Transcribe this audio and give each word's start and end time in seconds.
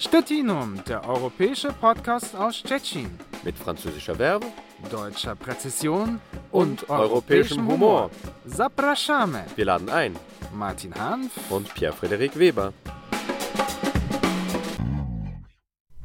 Stettinum, 0.00 0.82
der 0.88 1.06
europäische 1.06 1.74
Podcast 1.74 2.34
aus 2.34 2.56
Stettin. 2.56 3.10
Mit 3.44 3.54
französischer 3.54 4.14
Verbe, 4.14 4.46
deutscher 4.90 5.36
Präzision 5.36 6.22
und, 6.50 6.84
und 6.84 6.88
europäischem 6.88 7.68
Humor. 7.68 8.10
Zapraszamy. 8.46 9.40
Wir 9.56 9.66
laden 9.66 9.90
ein. 9.90 10.16
Martin 10.54 10.94
Hanf 10.94 11.50
und 11.50 11.74
Pierre-Frederik 11.74 12.38
Weber. 12.38 12.72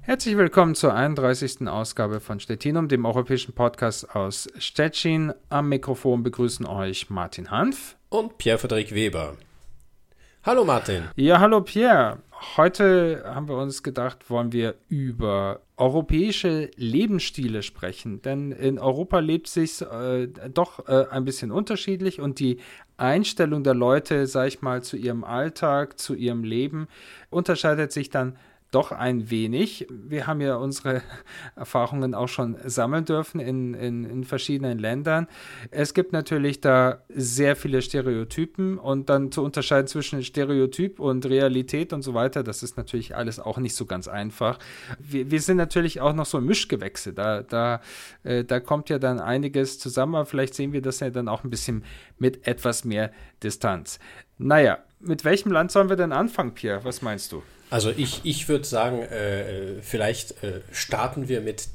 Herzlich 0.02 0.36
willkommen 0.36 0.76
zur 0.76 0.94
31. 0.94 1.66
Ausgabe 1.70 2.20
von 2.20 2.42
Stettinum, 2.42 2.90
dem 2.90 3.06
europäischen 3.06 3.54
Podcast 3.54 4.14
aus 4.14 4.50
Stettin. 4.58 5.32
Am 5.48 5.70
Mikrofon 5.70 6.22
begrüßen 6.22 6.66
euch 6.66 7.10
Martin 7.10 7.50
Hanf 7.50 7.96
und 8.10 8.38
Pierre-Frederik 8.38 8.94
Weber. 8.94 9.38
Hallo 10.46 10.64
Martin. 10.64 11.06
Ja, 11.16 11.40
hallo 11.40 11.62
Pierre. 11.62 12.20
Heute 12.56 13.24
haben 13.26 13.48
wir 13.50 13.58
uns 13.58 13.82
gedacht, 13.82 14.30
wollen 14.30 14.52
wir 14.52 14.76
über 14.90 15.62
europäische 15.76 16.70
Lebensstile 16.76 17.64
sprechen. 17.64 18.22
Denn 18.22 18.52
in 18.52 18.78
Europa 18.78 19.18
lebt 19.18 19.48
sich 19.48 19.82
äh, 19.82 20.28
doch 20.28 20.88
äh, 20.88 21.08
ein 21.10 21.26
bisschen 21.26 21.52
unterschiedlich 21.52 22.22
und 22.22 22.38
die 22.38 22.60
Einstellung 22.96 23.64
der 23.64 23.74
Leute, 23.74 24.28
sag 24.28 24.50
ich 24.50 24.62
mal, 24.62 24.84
zu 24.84 24.98
ihrem 24.98 25.24
Alltag, 25.24 25.98
zu 25.98 26.14
ihrem 26.14 26.44
Leben 26.44 26.90
unterscheidet 27.32 27.92
sich 27.92 28.12
dann 28.12 28.38
doch 28.72 28.92
ein 28.92 29.30
wenig. 29.30 29.88
Wir 29.90 30.28
haben 30.28 30.42
ja 30.42 30.56
unsere 30.56 31.02
Erfahrungen 31.56 32.14
auch 32.14 32.28
schon 32.28 32.58
sammeln 32.66 33.06
dürfen 33.06 33.40
in, 33.40 33.74
in, 33.74 34.04
in, 34.04 34.24
verschiedenen 34.24 34.80
Ländern. 34.80 35.28
Es 35.72 35.94
gibt 35.94 36.12
natürlich 36.12 36.62
da 36.62 37.04
sehr 37.10 37.56
viele 37.56 37.82
Stereotypen 37.82 38.78
und 38.78 39.10
dann 39.10 39.32
zu 39.32 39.44
unterscheiden 39.44 39.88
zwischen 39.88 40.24
Stereotyp 40.24 41.00
und 41.00 41.26
Realität 41.26 41.94
und 41.94 42.02
so 42.02 42.14
weiter, 42.14 42.44
das 42.44 42.64
ist 42.64 42.76
natürlich 42.76 43.16
alles 43.16 43.40
auch 43.40 43.58
nicht 43.58 43.76
so 43.76 43.86
ganz 43.86 44.08
einfach. 44.08 44.60
Wir, 45.00 45.32
wir 45.32 45.42
sind 45.42 45.58
natürlich 45.58 46.02
auch 46.02 46.14
noch 46.14 46.26
so 46.26 46.42
Mischgewächse. 46.42 47.14
Da, 47.14 47.44
da, 47.44 47.82
äh, 48.24 48.44
da 48.44 48.60
kommt 48.60 48.90
ja 48.90 49.00
dann 49.00 49.20
einiges 49.20 49.80
zusammen, 49.80 50.16
aber 50.16 50.26
vielleicht 50.26 50.54
sehen 50.54 50.74
wir 50.74 50.82
das 50.82 51.00
ja 51.00 51.10
dann 51.10 51.28
auch 51.28 51.44
ein 51.44 51.50
bisschen 51.50 51.84
mit 52.18 52.48
etwas 52.48 52.84
mehr 52.84 53.12
Distanz. 53.42 54.00
Naja, 54.38 54.80
mit 55.00 55.24
welchem 55.24 55.52
Land 55.52 55.72
sollen 55.72 55.90
wir 55.90 55.96
denn 55.96 56.12
anfangen, 56.12 56.54
Pierre? 56.54 56.84
Was 56.84 57.02
meinst 57.02 57.32
du? 57.32 57.44
Also 57.70 57.90
ich, 57.90 58.22
ich 58.24 58.48
würde 58.48 58.66
sagen, 58.66 59.02
äh, 59.02 59.82
vielleicht 59.82 60.44
äh, 60.44 60.62
starten 60.72 61.28
wir 61.28 61.42
mit 61.42 61.68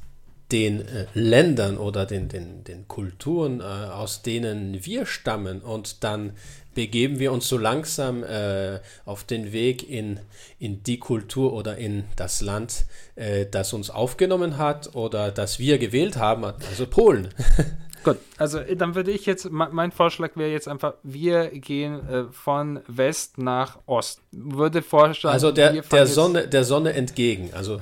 den 0.52 0.86
äh, 0.86 1.06
Ländern 1.14 1.78
oder 1.78 2.06
den, 2.06 2.28
den, 2.28 2.64
den 2.64 2.88
Kulturen, 2.88 3.60
äh, 3.60 3.64
aus 3.64 4.22
denen 4.22 4.84
wir 4.84 5.06
stammen 5.06 5.60
und 5.60 6.02
dann 6.02 6.32
begeben 6.74 7.18
wir 7.18 7.32
uns 7.32 7.48
so 7.48 7.58
langsam 7.58 8.22
äh, 8.22 8.78
auf 9.04 9.24
den 9.24 9.52
Weg 9.52 9.88
in, 9.88 10.20
in 10.58 10.82
die 10.82 10.98
Kultur 10.98 11.52
oder 11.52 11.76
in 11.76 12.04
das 12.16 12.40
Land, 12.40 12.84
äh, 13.16 13.46
das 13.46 13.72
uns 13.72 13.90
aufgenommen 13.90 14.56
hat 14.56 14.94
oder 14.94 15.30
das 15.30 15.58
wir 15.58 15.78
gewählt 15.78 16.16
haben, 16.16 16.44
also 16.44 16.86
Polen. 16.86 17.28
Gut, 18.02 18.16
also 18.38 18.58
äh, 18.58 18.76
dann 18.76 18.94
würde 18.94 19.10
ich 19.10 19.26
jetzt, 19.26 19.50
mein 19.50 19.92
Vorschlag 19.92 20.36
wäre 20.36 20.50
jetzt 20.50 20.68
einfach, 20.68 20.94
wir 21.02 21.48
gehen 21.50 22.08
äh, 22.08 22.24
von 22.32 22.80
West 22.86 23.38
nach 23.38 23.78
Ost. 23.86 24.22
Würde 24.32 24.82
vorschlagen. 24.82 25.34
Also 25.34 25.52
der, 25.52 25.82
der, 25.82 26.06
Sonne, 26.06 26.48
der 26.48 26.64
Sonne 26.64 26.94
entgegen. 26.94 27.50
Also. 27.52 27.80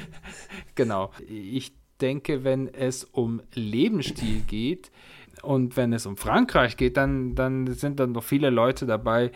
genau. 0.74 1.10
Ich 1.28 1.72
denke, 2.00 2.44
wenn 2.44 2.72
es 2.72 3.04
um 3.04 3.42
Lebensstil 3.52 4.40
geht 4.40 4.90
und 5.42 5.76
wenn 5.76 5.92
es 5.92 6.06
um 6.06 6.16
Frankreich 6.16 6.76
geht, 6.76 6.96
dann, 6.96 7.34
dann 7.34 7.72
sind 7.74 8.00
dann 8.00 8.12
noch 8.12 8.24
viele 8.24 8.50
Leute 8.50 8.86
dabei, 8.86 9.30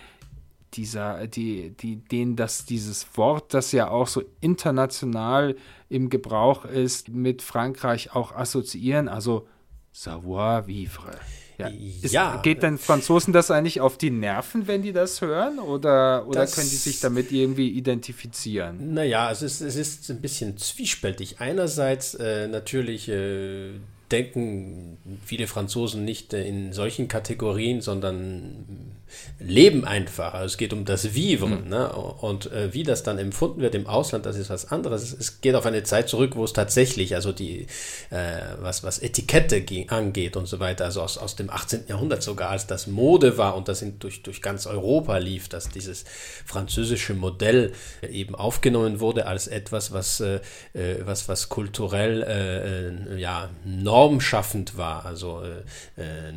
dieser, 0.75 1.27
die, 1.27 1.71
die, 1.71 1.97
denen 1.97 2.37
das, 2.37 2.65
dieses 2.67 3.17
Wort, 3.17 3.55
das 3.55 3.73
ja 3.73 3.89
auch 3.89 4.07
so 4.07 4.23
international 4.41 5.57
im 5.89 6.11
Gebrauch 6.11 6.65
ist, 6.65 7.09
mit 7.09 7.43
Frankreich 7.43 8.15
auch 8.15 8.35
assoziieren. 8.35 9.09
Also 9.09 9.47
Savoir-vivre. 9.93 11.19
Ja. 11.59 11.69
Ist, 11.69 12.13
ja. 12.15 12.37
Geht 12.43 12.63
den 12.63 12.79
Franzosen 12.79 13.33
das 13.33 13.51
eigentlich 13.51 13.81
auf 13.81 13.99
die 13.99 14.11
Nerven, 14.11 14.69
wenn 14.69 14.83
die 14.83 14.93
das 14.93 15.21
hören? 15.21 15.59
Oder, 15.59 16.27
oder 16.29 16.41
das, 16.43 16.55
können 16.55 16.71
die 16.71 16.77
sich 16.77 17.01
damit 17.01 17.33
irgendwie 17.33 17.71
identifizieren? 17.71 18.95
Naja, 18.95 19.31
es 19.33 19.43
ist, 19.43 19.61
es 19.61 19.75
ist 19.75 20.09
ein 20.11 20.21
bisschen 20.21 20.57
zwiespältig. 20.57 21.41
Einerseits 21.41 22.15
äh, 22.15 22.47
natürlich 22.47 23.09
äh, 23.09 23.71
denken 24.13 24.99
viele 25.25 25.49
Franzosen 25.49 26.05
nicht 26.05 26.33
äh, 26.33 26.47
in 26.47 26.73
solchen 26.73 27.09
Kategorien, 27.09 27.81
sondern 27.81 28.95
leben 29.39 29.85
einfach. 29.85 30.35
Also 30.35 30.47
es 30.47 30.57
geht 30.57 30.73
um 30.73 30.85
das 30.85 31.15
Vivre. 31.15 31.49
Mhm. 31.49 31.69
Ne? 31.69 31.93
Und 31.93 32.51
äh, 32.53 32.73
wie 32.75 32.83
das 32.83 33.03
dann 33.03 33.19
empfunden 33.19 33.61
wird 33.61 33.75
im 33.75 33.87
Ausland, 33.87 34.27
das 34.27 34.37
ist 34.37 34.51
was 34.51 34.71
anderes. 34.71 35.13
Es 35.13 35.41
geht 35.41 35.55
auf 35.55 35.67
eine 35.67 35.83
Zeit 35.83 36.09
zurück, 36.09 36.37
wo 36.37 36.45
es 36.45 36.53
tatsächlich, 36.53 37.15
also 37.15 37.33
die, 37.33 37.67
äh, 38.11 38.41
was, 38.61 38.83
was 38.85 38.99
Etikette 38.99 39.65
angeht 39.89 40.37
und 40.37 40.47
so 40.47 40.61
weiter, 40.61 40.85
also 40.85 41.03
aus, 41.03 41.19
aus 41.19 41.37
dem 41.37 41.51
18. 41.51 41.85
Jahrhundert 41.89 42.23
sogar, 42.23 42.51
als 42.51 42.67
das 42.67 42.87
Mode 42.87 43.39
war 43.39 43.57
und 43.57 43.69
das 43.69 43.83
in, 43.83 43.99
durch, 43.99 44.23
durch 44.23 44.43
ganz 44.43 44.67
Europa 44.67 45.19
lief, 45.19 45.49
dass 45.49 45.69
dieses 45.69 46.05
französische 46.45 47.15
Modell 47.15 47.73
eben 48.09 48.35
aufgenommen 48.35 49.01
wurde 49.01 49.27
als 49.27 49.47
etwas, 49.47 49.93
was, 49.93 50.21
äh, 50.21 50.41
äh 50.75 50.99
was, 51.05 51.29
was 51.29 51.49
kulturell 51.49 52.23
äh, 52.23 53.15
äh, 53.15 53.21
ja, 53.21 53.51
normschaffend 53.65 54.77
war, 54.77 55.05
also 55.05 55.43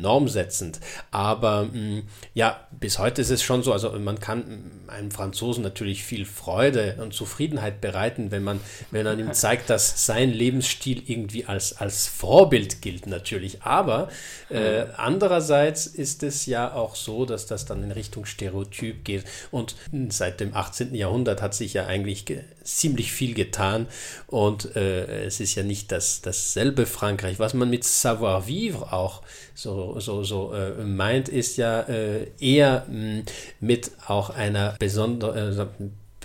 normsetzend. 0.00 0.80
Aber 1.10 1.64
mh, 1.64 1.72
mm, 1.72 2.02
ja, 2.34 2.61
bis 2.80 2.98
heute 2.98 3.22
ist 3.22 3.30
es 3.30 3.42
schon 3.42 3.62
so, 3.62 3.72
also 3.72 3.90
man 3.98 4.18
kann 4.18 4.70
einem 4.88 5.10
Franzosen 5.10 5.62
natürlich 5.62 6.04
viel 6.04 6.24
Freude 6.24 6.96
und 7.00 7.14
Zufriedenheit 7.14 7.80
bereiten, 7.80 8.30
wenn 8.30 8.42
man, 8.42 8.60
wenn 8.90 9.04
man 9.04 9.18
ihm 9.18 9.32
zeigt, 9.32 9.70
dass 9.70 10.06
sein 10.06 10.30
Lebensstil 10.30 11.02
irgendwie 11.06 11.44
als, 11.44 11.76
als 11.76 12.06
Vorbild 12.06 12.82
gilt 12.82 13.06
natürlich. 13.06 13.62
Aber 13.62 14.08
äh, 14.48 14.84
andererseits 14.96 15.86
ist 15.86 16.22
es 16.22 16.46
ja 16.46 16.72
auch 16.72 16.96
so, 16.96 17.24
dass 17.24 17.46
das 17.46 17.64
dann 17.64 17.82
in 17.82 17.92
Richtung 17.92 18.24
Stereotyp 18.24 19.04
geht. 19.04 19.24
Und 19.50 19.76
seit 20.08 20.40
dem 20.40 20.54
18. 20.54 20.94
Jahrhundert 20.94 21.42
hat 21.42 21.54
sich 21.54 21.74
ja 21.74 21.86
eigentlich 21.86 22.24
ziemlich 22.64 23.12
viel 23.12 23.34
getan 23.34 23.86
und 24.28 24.76
äh, 24.76 25.24
es 25.24 25.40
ist 25.40 25.54
ja 25.54 25.62
nicht 25.62 25.90
das, 25.92 26.22
dasselbe 26.22 26.86
Frankreich. 26.86 27.38
Was 27.38 27.54
man 27.54 27.70
mit 27.70 27.84
Savoir-vivre 27.84 28.92
auch 28.92 29.22
so, 29.54 29.98
so, 30.00 30.24
so 30.24 30.52
äh, 30.52 30.84
meint, 30.84 31.28
ist 31.28 31.56
ja 31.56 31.80
äh, 31.82 32.28
eher 32.62 32.86
mh, 32.88 32.94
mm, 32.94 33.22
mit 33.60 33.90
auch 34.06 34.30
einer 34.30 34.76
besonderen, 34.78 35.58
äh, 35.58 35.66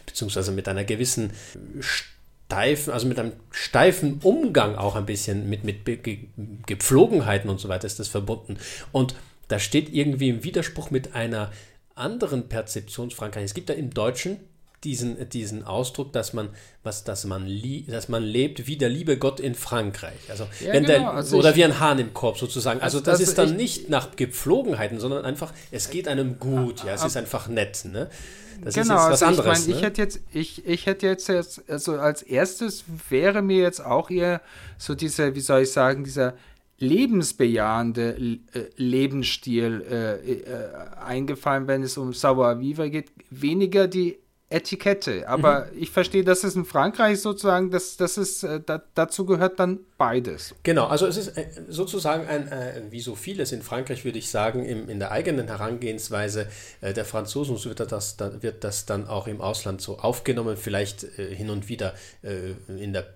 beziehungsweise 0.05 0.51
mit 0.51 0.67
einer 0.67 0.83
gewissen 0.83 1.31
steifen, 1.79 2.93
also 2.93 3.07
mit 3.07 3.19
einem 3.19 3.33
steifen 3.51 4.19
Umgang 4.23 4.75
auch 4.75 4.95
ein 4.95 5.05
bisschen 5.05 5.49
mit, 5.49 5.63
mit 5.63 5.85
Ge 5.85 6.19
Gepflogenheiten 6.65 7.49
und 7.49 7.59
so 7.59 7.69
weiter 7.69 7.87
ist 7.87 7.99
das 7.99 8.07
verbunden. 8.07 8.57
Und 8.91 9.15
da 9.47 9.59
steht 9.59 9.93
irgendwie 9.93 10.29
im 10.29 10.43
Widerspruch 10.43 10.91
mit 10.91 11.15
einer 11.15 11.51
anderen 11.95 12.47
Perzeption 12.47 13.11
Frankreichs. 13.11 13.51
Es 13.51 13.53
gibt 13.53 13.69
ja 13.69 13.75
im 13.75 13.93
Deutschen 13.93 14.37
diesen, 14.87 15.29
diesen 15.29 15.65
Ausdruck, 15.65 16.13
dass 16.13 16.31
man, 16.31 16.49
was, 16.83 17.03
dass 17.03 17.25
man, 17.25 17.45
dass 17.87 18.07
man 18.07 18.23
lebt 18.23 18.67
wie 18.67 18.77
der 18.77 18.87
liebe 18.87 19.17
Gott 19.17 19.41
in 19.41 19.53
Frankreich. 19.53 20.17
Also, 20.29 20.45
ja, 20.61 20.71
wenn 20.71 20.85
genau. 20.85 20.99
der, 20.99 21.11
also 21.11 21.37
oder 21.37 21.49
ich, 21.49 21.57
wie 21.57 21.65
ein 21.65 21.79
Hahn 21.79 21.99
im 21.99 22.13
Korb 22.13 22.37
sozusagen. 22.37 22.79
Also, 22.79 23.01
das 23.01 23.19
also 23.19 23.23
ist 23.23 23.37
dann 23.37 23.49
ich, 23.49 23.55
nicht 23.55 23.89
nach 23.89 24.15
Gepflogenheiten, 24.15 24.99
sondern 24.99 25.25
einfach, 25.25 25.51
es 25.71 25.89
geht 25.89 26.07
einem 26.07 26.39
gut, 26.39 26.85
ja, 26.85 26.93
es 26.93 27.03
ist 27.03 27.17
einfach 27.17 27.49
nett, 27.49 27.83
ne? 27.83 28.09
Das 28.63 28.73
genau, 28.73 28.95
ist 28.95 29.01
jetzt 29.01 29.11
was 29.11 29.23
also 29.23 29.25
anderes. 29.25 29.59
Ich, 29.59 29.67
mein, 29.67 29.73
ne? 29.73 29.77
ich 29.77 29.85
hätte 29.85 30.01
jetzt, 30.01 30.19
ich, 30.33 30.65
ich 30.65 30.85
hätte 30.85 31.05
jetzt, 31.05 31.27
jetzt, 31.27 31.69
also 31.69 31.99
als 31.99 32.23
erstes 32.23 32.85
wäre 33.09 33.41
mir 33.41 33.61
jetzt 33.61 33.85
auch 33.85 34.09
eher 34.09 34.41
so 34.77 34.95
dieser, 34.95 35.35
wie 35.35 35.41
soll 35.41 35.63
ich 35.63 35.71
sagen, 35.71 36.03
dieser 36.03 36.33
lebensbejahende 36.79 38.39
äh, 38.53 38.65
Lebensstil 38.77 39.83
äh, 39.89 40.31
äh, 40.31 40.69
eingefallen, 41.03 41.67
wenn 41.67 41.83
es 41.83 41.97
um 41.97 42.13
Savoir 42.13 42.59
Vivre 42.59 42.89
geht. 42.89 43.11
Weniger 43.29 43.87
die 43.87 44.17
Etikette. 44.49 45.27
Aber 45.27 45.65
mhm. 45.65 45.81
ich 45.81 45.91
verstehe, 45.91 46.23
dass 46.23 46.43
es 46.43 46.55
in 46.55 46.65
Frankreich 46.65 47.21
sozusagen, 47.21 47.71
dass 47.71 47.97
das 47.97 48.17
ist, 48.17 48.43
äh, 48.43 48.61
da, 48.65 48.81
dazu 48.93 49.25
gehört 49.25 49.59
dann 49.59 49.79
beides. 49.97 50.53
Genau, 50.63 50.85
also 50.85 51.07
es 51.07 51.17
ist 51.17 51.37
äh, 51.37 51.47
sozusagen 51.67 52.27
ein, 52.27 52.51
äh, 52.51 52.81
wie 52.91 52.99
so 52.99 53.15
vieles 53.15 53.51
in 53.51 53.63
Frankreich, 53.63 54.05
würde 54.05 54.19
ich 54.19 54.29
sagen, 54.29 54.63
im, 54.63 54.89
in 54.89 54.99
der 54.99 55.11
eigenen 55.11 55.47
Herangehensweise 55.47 56.47
äh, 56.81 56.93
der 56.93 57.05
Franzosen 57.05 57.57
wird 57.65 57.91
das, 57.91 58.15
dann, 58.15 58.43
wird 58.43 58.63
das 58.63 58.85
dann 58.85 59.07
auch 59.07 59.27
im 59.27 59.41
Ausland 59.41 59.81
so 59.81 59.97
aufgenommen, 59.97 60.55
vielleicht 60.55 61.03
äh, 61.17 61.33
hin 61.33 61.49
und 61.49 61.67
wieder 61.67 61.95
äh, 62.21 62.51
in 62.71 62.93
der 62.93 63.07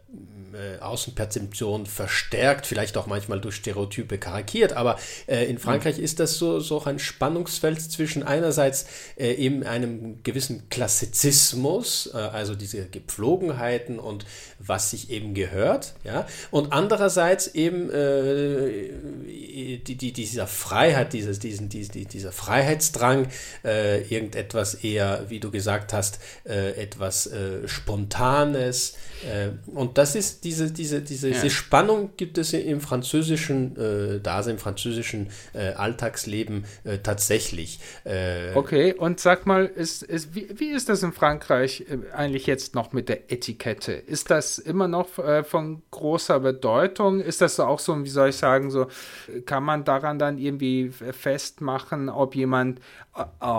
äh, 0.53 0.79
Außenperzeption 0.79 1.85
verstärkt, 1.85 2.65
vielleicht 2.65 2.97
auch 2.97 3.05
manchmal 3.05 3.39
durch 3.39 3.55
Stereotype 3.55 4.17
karikiert, 4.17 4.73
aber 4.73 4.97
in 5.27 5.57
Frankreich 5.57 5.97
mhm. 5.97 6.03
ist 6.03 6.19
das 6.19 6.35
so, 6.37 6.59
so 6.59 6.83
ein 6.83 6.99
Spannungsfeld 6.99 7.81
zwischen 7.81 8.23
einerseits 8.23 8.85
eben 9.17 9.63
einem 9.63 10.21
gewissen 10.23 10.69
Klassizismus, 10.69 12.09
also 12.13 12.55
diese 12.55 12.87
Gepflogenheiten 12.87 13.99
und 13.99 14.25
was 14.59 14.91
sich 14.91 15.09
eben 15.09 15.33
gehört, 15.33 15.93
ja, 16.03 16.27
und 16.49 16.70
andererseits 16.71 17.47
eben 17.55 17.89
äh, 17.89 18.89
die, 19.77 19.95
die, 19.95 20.13
dieser 20.13 20.47
Freiheit, 20.47 21.13
dieses, 21.13 21.39
diesen, 21.39 21.69
diesen, 21.69 22.07
dieser 22.07 22.31
Freiheitsdrang, 22.31 23.27
äh, 23.63 24.01
irgendetwas 24.01 24.75
eher, 24.75 25.25
wie 25.29 25.39
du 25.39 25.51
gesagt 25.51 25.93
hast, 25.93 26.19
etwas 26.43 27.29
Spontanes, 27.65 28.95
äh, 29.23 29.51
und 29.73 29.97
das 29.97 30.15
ist 30.15 30.43
diese, 30.43 30.71
diese, 30.71 31.01
diese, 31.01 31.29
ja. 31.29 31.33
diese 31.33 31.49
Spannung 31.49 32.11
gibt 32.17 32.37
es 32.37 32.53
im 32.53 32.81
französischen 32.81 33.77
äh, 33.77 34.19
Dasein, 34.19 34.53
im 34.53 34.59
französischen 34.59 35.29
äh, 35.53 35.73
Alltagsleben 35.73 36.65
äh, 36.83 36.99
tatsächlich. 36.99 37.79
Äh, 38.03 38.53
okay, 38.55 38.93
und 38.93 39.19
sag 39.19 39.45
mal, 39.45 39.65
ist, 39.65 40.03
ist, 40.03 40.35
wie, 40.35 40.47
wie 40.59 40.71
ist 40.71 40.89
das 40.89 41.03
in 41.03 41.13
Frankreich 41.13 41.85
äh, 41.89 42.13
eigentlich 42.13 42.47
jetzt 42.47 42.75
noch 42.75 42.93
mit 42.93 43.09
der 43.09 43.31
Etikette? 43.31 43.93
Ist 43.93 44.31
das 44.31 44.57
immer 44.57 44.87
noch 44.87 45.09
von 45.43 45.81
großer 45.91 46.39
Bedeutung? 46.61 47.19
Ist 47.19 47.41
das 47.41 47.57
so 47.57 47.65
auch 47.65 47.79
so, 47.79 48.03
wie 48.03 48.09
soll 48.09 48.29
ich 48.29 48.37
sagen, 48.37 48.71
so 48.71 48.87
kann 49.45 49.63
man 49.63 49.83
daran 49.83 50.17
dann 50.17 50.37
irgendwie 50.37 50.89
festmachen, 50.89 52.09
ob 52.09 52.35
jemand 52.35 52.79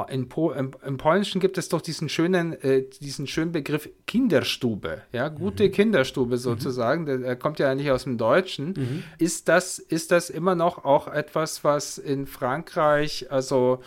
in, 0.08 0.28
po, 0.30 0.52
im, 0.52 0.70
im, 0.86 0.96
Polnischen 0.96 1.40
gibt 1.40 1.58
es 1.58 1.68
doch 1.68 1.82
diesen 1.82 2.08
schönen, 2.08 2.56
diesen 3.02 3.26
schönen 3.26 3.52
Begriff 3.52 3.88
Kinderstube, 4.06 5.02
ja, 5.12 5.28
gut 5.28 5.52
gute 5.52 5.64
mhm. 5.64 5.72
Kinderstube 5.72 6.38
sozusagen, 6.38 7.06
der, 7.06 7.18
der, 7.18 7.36
kommt 7.36 7.58
ja 7.58 7.70
eigentlich 7.70 7.90
aus 7.90 8.04
dem 8.04 8.16
Deutschen. 8.16 8.74
Mhm. 8.76 9.02
Ist, 9.18 9.48
das, 9.48 9.78
ist 9.78 10.10
das 10.10 10.30
immer 10.30 10.54
noch 10.54 10.84
auch 10.84 11.08
etwas, 11.08 11.64
was 11.64 11.98
in 11.98 12.26
Frankreich, 12.26 13.30
also 13.30 13.80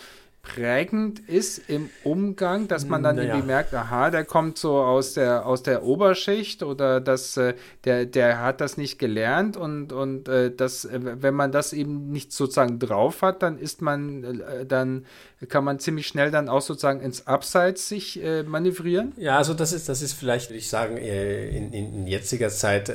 prägend 0.45 1.19
ist 1.27 1.69
im 1.69 1.89
Umgang, 2.03 2.67
dass 2.67 2.85
man 2.85 3.03
dann 3.03 3.15
naja. 3.17 3.29
irgendwie 3.29 3.47
merkt, 3.47 3.73
aha, 3.73 4.11
der 4.11 4.23
kommt 4.23 4.57
so 4.57 4.77
aus 4.77 5.13
der, 5.13 5.45
aus 5.45 5.63
der 5.63 5.83
Oberschicht 5.83 6.63
oder 6.63 7.01
das, 7.01 7.35
äh, 7.35 7.55
der, 7.83 8.05
der 8.05 8.41
hat 8.41 8.61
das 8.61 8.77
nicht 8.77 8.99
gelernt 8.99 9.57
und, 9.57 9.91
und 9.91 10.29
äh, 10.29 10.55
das, 10.55 10.85
äh, 10.85 10.99
wenn 11.01 11.33
man 11.33 11.51
das 11.51 11.73
eben 11.73 12.11
nicht 12.11 12.31
sozusagen 12.31 12.79
drauf 12.79 13.21
hat, 13.21 13.41
dann 13.43 13.57
ist 13.57 13.81
man, 13.81 14.23
äh, 14.23 14.65
dann 14.65 15.05
kann 15.49 15.63
man 15.63 15.79
ziemlich 15.79 16.07
schnell 16.07 16.31
dann 16.31 16.49
auch 16.49 16.61
sozusagen 16.61 17.01
ins 17.01 17.27
Abseits 17.27 17.89
sich 17.89 18.21
äh, 18.23 18.43
manövrieren. 18.43 19.13
Ja, 19.17 19.37
also 19.37 19.53
das 19.53 19.73
ist, 19.73 19.89
das 19.89 20.01
ist 20.01 20.13
vielleicht, 20.13 20.49
würde 20.49 20.59
ich 20.59 20.69
sagen, 20.69 20.97
äh, 20.97 21.49
in, 21.49 21.73
in, 21.73 22.07
jetziger 22.07 22.49
Zeit 22.49 22.91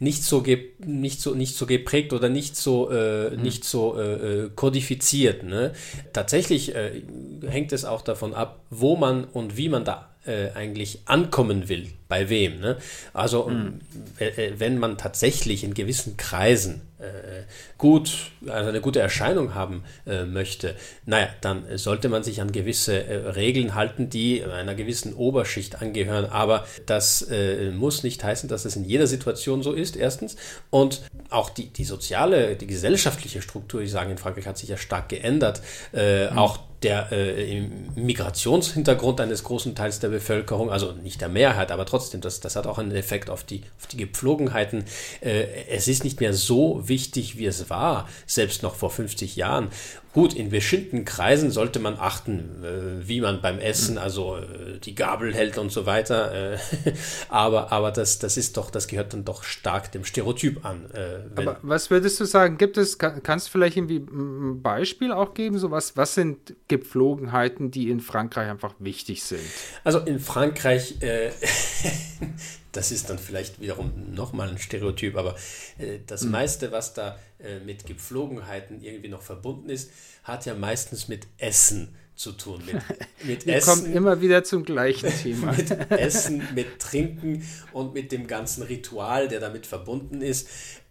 nicht, 0.00 0.24
so 0.24 0.44
nicht, 0.84 1.20
so, 1.20 1.34
nicht 1.34 1.56
so 1.56 1.66
geprägt 1.66 2.12
oder 2.12 2.28
nicht 2.28 2.56
so, 2.56 2.90
mhm. 2.90 3.40
nicht 3.40 3.64
so 3.64 3.98
kodifiziert. 4.56 5.42
Ne? 5.44 5.72
Tatsächlich 6.12 6.74
hängt 7.46 7.72
es 7.72 7.84
auch 7.84 8.02
davon 8.02 8.34
ab, 8.34 8.64
wo 8.70 8.96
man 8.96 9.24
und 9.24 9.56
wie 9.56 9.68
man 9.68 9.84
da 9.84 10.08
äh, 10.28 10.50
eigentlich 10.54 11.00
ankommen 11.06 11.68
will, 11.68 11.88
bei 12.08 12.28
wem. 12.28 12.60
Ne? 12.60 12.76
Also 13.12 13.48
mhm. 13.48 13.80
wenn 14.56 14.78
man 14.78 14.98
tatsächlich 14.98 15.64
in 15.64 15.74
gewissen 15.74 16.16
Kreisen 16.16 16.82
äh, 16.98 17.44
gut, 17.76 18.32
also 18.48 18.70
eine 18.70 18.80
gute 18.80 18.98
Erscheinung 18.98 19.54
haben 19.54 19.84
äh, 20.04 20.24
möchte, 20.24 20.74
naja, 21.06 21.28
dann 21.40 21.64
sollte 21.78 22.08
man 22.08 22.24
sich 22.24 22.40
an 22.40 22.50
gewisse 22.50 23.04
äh, 23.04 23.28
Regeln 23.30 23.76
halten, 23.76 24.10
die 24.10 24.42
einer 24.42 24.74
gewissen 24.74 25.14
Oberschicht 25.14 25.80
angehören. 25.80 26.24
Aber 26.24 26.66
das 26.86 27.22
äh, 27.22 27.70
muss 27.70 28.02
nicht 28.02 28.24
heißen, 28.24 28.48
dass 28.48 28.64
es 28.64 28.74
in 28.74 28.84
jeder 28.84 29.06
Situation 29.06 29.62
so 29.62 29.74
ist, 29.74 29.96
erstens. 29.96 30.34
Und 30.70 31.02
auch 31.30 31.50
die, 31.50 31.68
die 31.68 31.84
soziale, 31.84 32.56
die 32.56 32.66
gesellschaftliche 32.66 33.42
Struktur, 33.42 33.80
ich 33.80 33.92
sage, 33.92 34.10
in 34.10 34.18
Frankreich 34.18 34.48
hat 34.48 34.58
sich 34.58 34.68
ja 34.68 34.76
stark 34.76 35.08
geändert. 35.08 35.62
Mhm. 35.92 36.36
Auch 36.36 36.58
der 36.82 37.08
Migrationshintergrund 37.96 39.20
eines 39.20 39.42
großen 39.42 39.74
Teils 39.74 39.98
der 39.98 40.10
Bevölkerung, 40.10 40.70
also 40.70 40.92
nicht 40.92 41.20
der 41.20 41.28
Mehrheit, 41.28 41.72
aber 41.72 41.86
trotzdem, 41.86 41.97
das, 41.98 42.40
das 42.40 42.56
hat 42.56 42.66
auch 42.66 42.78
einen 42.78 42.92
Effekt 42.92 43.30
auf 43.30 43.44
die, 43.44 43.62
auf 43.78 43.86
die 43.86 43.96
Gepflogenheiten. 43.96 44.84
Äh, 45.20 45.46
es 45.68 45.88
ist 45.88 46.04
nicht 46.04 46.20
mehr 46.20 46.32
so 46.32 46.88
wichtig, 46.88 47.38
wie 47.38 47.46
es 47.46 47.70
war, 47.70 48.08
selbst 48.26 48.62
noch 48.62 48.74
vor 48.74 48.90
50 48.90 49.36
Jahren. 49.36 49.68
Gut, 50.18 50.34
in 50.34 50.50
bestimmten 50.50 51.04
Kreisen 51.04 51.52
sollte 51.52 51.78
man 51.78 51.96
achten, 51.96 52.64
äh, 52.64 53.06
wie 53.08 53.20
man 53.20 53.40
beim 53.40 53.60
Essen, 53.60 53.92
mhm. 53.92 53.98
also 54.00 54.38
äh, 54.38 54.80
die 54.82 54.96
Gabel 54.96 55.32
hält 55.32 55.58
und 55.58 55.70
so 55.70 55.86
weiter. 55.86 56.54
Äh, 56.54 56.58
aber 57.28 57.70
aber 57.70 57.92
das, 57.92 58.18
das 58.18 58.36
ist 58.36 58.56
doch, 58.56 58.72
das 58.72 58.88
gehört 58.88 59.12
dann 59.12 59.24
doch 59.24 59.44
stark 59.44 59.92
dem 59.92 60.04
Stereotyp 60.04 60.64
an. 60.64 60.86
Aber 61.36 61.60
was 61.62 61.88
würdest 61.92 62.18
du 62.18 62.24
sagen? 62.24 62.58
Gibt 62.58 62.78
es, 62.78 62.98
kann, 62.98 63.22
kannst 63.22 63.46
du 63.46 63.52
vielleicht 63.52 63.76
irgendwie 63.76 63.98
ein 63.98 64.60
Beispiel 64.60 65.12
auch 65.12 65.34
geben? 65.34 65.56
So 65.60 65.70
was, 65.70 65.96
was 65.96 66.16
sind 66.16 66.56
Gepflogenheiten, 66.66 67.70
die 67.70 67.88
in 67.88 68.00
Frankreich 68.00 68.50
einfach 68.50 68.74
wichtig 68.80 69.22
sind? 69.22 69.38
Also 69.84 70.00
in 70.00 70.18
Frankreich 70.18 71.00
äh, 71.00 71.30
das 72.78 72.92
ist 72.92 73.10
dann 73.10 73.18
vielleicht 73.18 73.60
wiederum 73.60 74.14
nochmal 74.14 74.48
ein 74.48 74.56
Stereotyp, 74.56 75.16
aber 75.16 75.34
äh, 75.78 75.98
das 76.06 76.22
mhm. 76.22 76.30
meiste, 76.30 76.70
was 76.70 76.94
da 76.94 77.18
äh, 77.40 77.58
mit 77.58 77.84
Gepflogenheiten 77.86 78.84
irgendwie 78.84 79.08
noch 79.08 79.22
verbunden 79.22 79.68
ist, 79.68 79.90
hat 80.22 80.46
ja 80.46 80.54
meistens 80.54 81.08
mit 81.08 81.26
Essen 81.38 81.96
zu 82.14 82.30
tun. 82.30 82.62
Mit, 82.64 82.76
mit 83.24 83.46
Wir 83.46 83.56
Essen. 83.56 83.66
kommen 83.66 83.92
immer 83.92 84.20
wieder 84.20 84.44
zum 84.44 84.64
gleichen 84.64 85.10
Thema. 85.22 85.50
mit 85.54 85.90
Essen, 85.90 86.40
mit 86.54 86.78
Trinken 86.78 87.44
und 87.72 87.94
mit 87.94 88.12
dem 88.12 88.28
ganzen 88.28 88.62
Ritual, 88.62 89.26
der 89.26 89.40
damit 89.40 89.66
verbunden 89.66 90.22
ist 90.22 90.48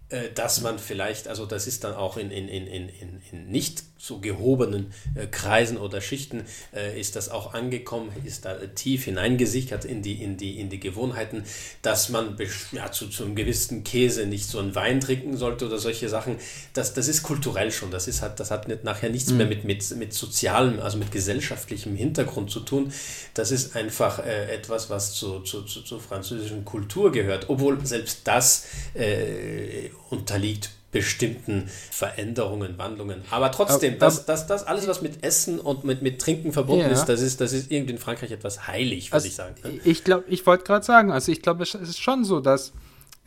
äh, 0.10 0.30
dass 0.34 0.62
man 0.62 0.80
vielleicht, 0.80 1.28
also 1.28 1.45
das 1.45 1.68
ist 1.68 1.84
dann 1.84 1.94
auch 1.94 2.16
in, 2.16 2.31
in, 2.31 2.48
in, 2.48 2.68
in, 2.68 3.22
in 3.31 3.48
nicht 3.48 3.84
so 4.07 4.19
gehobenen 4.19 4.94
äh, 5.15 5.27
Kreisen 5.27 5.77
oder 5.77 6.01
Schichten 6.01 6.45
äh, 6.74 7.00
ist 7.00 7.15
das 7.15 7.30
auch 7.30 7.54
angekommen, 7.54 8.09
ist 8.24 8.45
da 8.45 8.56
tief 8.56 9.04
hineingesichert 9.04 9.86
in 9.86 10.01
die, 10.01 10.24
in 10.24 10.38
die, 10.38 10.59
in 10.59 10.69
die 10.69 10.80
Gewohnheiten, 10.80 11.44
dass 11.81 12.09
man 12.09 12.38
ja, 12.71 12.92
zu, 12.92 13.07
zu 13.09 13.25
einem 13.25 13.36
gewissen 13.36 13.83
Käse 13.83 14.25
nicht 14.25 14.48
so 14.48 14.59
einen 14.59 14.74
Wein 14.75 15.01
trinken 15.01 15.36
sollte 15.36 15.65
oder 15.68 15.77
solche 15.77 16.07
Sachen. 16.07 16.38
Das, 16.74 16.94
das 16.94 17.07
ist 17.07 17.24
kulturell 17.24 17.71
schon, 17.71 17.92
das, 17.92 18.07
ist, 18.07 18.21
hat, 18.21 18.39
das 18.39 18.50
hat 18.50 18.68
nicht, 18.68 18.83
nachher 18.83 19.09
nichts 19.09 19.31
mhm. 19.31 19.38
mehr 19.38 19.48
mit, 19.48 19.65
mit, 19.65 19.95
mit 19.98 20.13
sozialem, 20.13 20.80
also 20.80 20.98
mit 20.98 21.12
gesellschaftlichem 21.12 21.95
Hintergrund 21.95 22.50
zu 22.50 22.62
tun. 22.62 22.94
Das 23.33 23.51
ist 23.51 23.75
einfach 23.75 24.25
äh, 24.25 24.53
etwas, 24.53 24.89
was 24.89 25.13
zu, 25.13 25.42
zu, 25.42 25.63
zu, 25.63 25.81
zur 25.81 26.00
französischen 26.00 26.63
Kultur 26.63 27.12
gehört, 27.12 27.50
obwohl 27.50 27.86
selbst 27.86 28.21
das 28.24 28.68
äh, 28.94 29.89
unterliegt 30.10 30.76
bestimmten 30.92 31.68
Veränderungen, 31.68 32.78
Wandlungen. 32.78 33.22
Aber 33.30 33.51
trotzdem, 33.51 33.94
aber, 33.94 34.00
das, 34.00 34.25
das, 34.25 34.48
das 34.48 34.63
alles, 34.66 34.88
was 34.88 35.01
mit 35.01 35.24
Essen 35.24 35.60
und 35.60 35.84
mit, 35.84 36.01
mit 36.01 36.19
Trinken 36.19 36.54
verbunden 36.54 36.86
ja. 36.86 36.92
ist, 36.92 37.06
das 37.06 37.22
ist, 37.22 37.42
das 37.42 37.51
ist 37.51 37.72
irgendwie 37.72 37.94
in 37.94 38.00
Frankreich 38.00 38.31
etwas 38.31 38.68
heilig, 38.68 39.10
würde 39.10 39.16
also, 39.16 39.28
ich 39.28 39.36
sagen. 39.36 39.56
Ne? 39.63 39.80
Ich 39.84 40.04
glaube, 40.04 40.24
ich 40.28 40.45
wollte 40.45 40.63
gerade 40.63 40.86
sagen, 40.86 41.12
also 41.12 41.31
ich 41.31 41.42
glaube, 41.42 41.63
es 41.63 41.75
ist 41.75 42.00
schon 42.00 42.24
so, 42.24 42.39
dass 42.39 42.72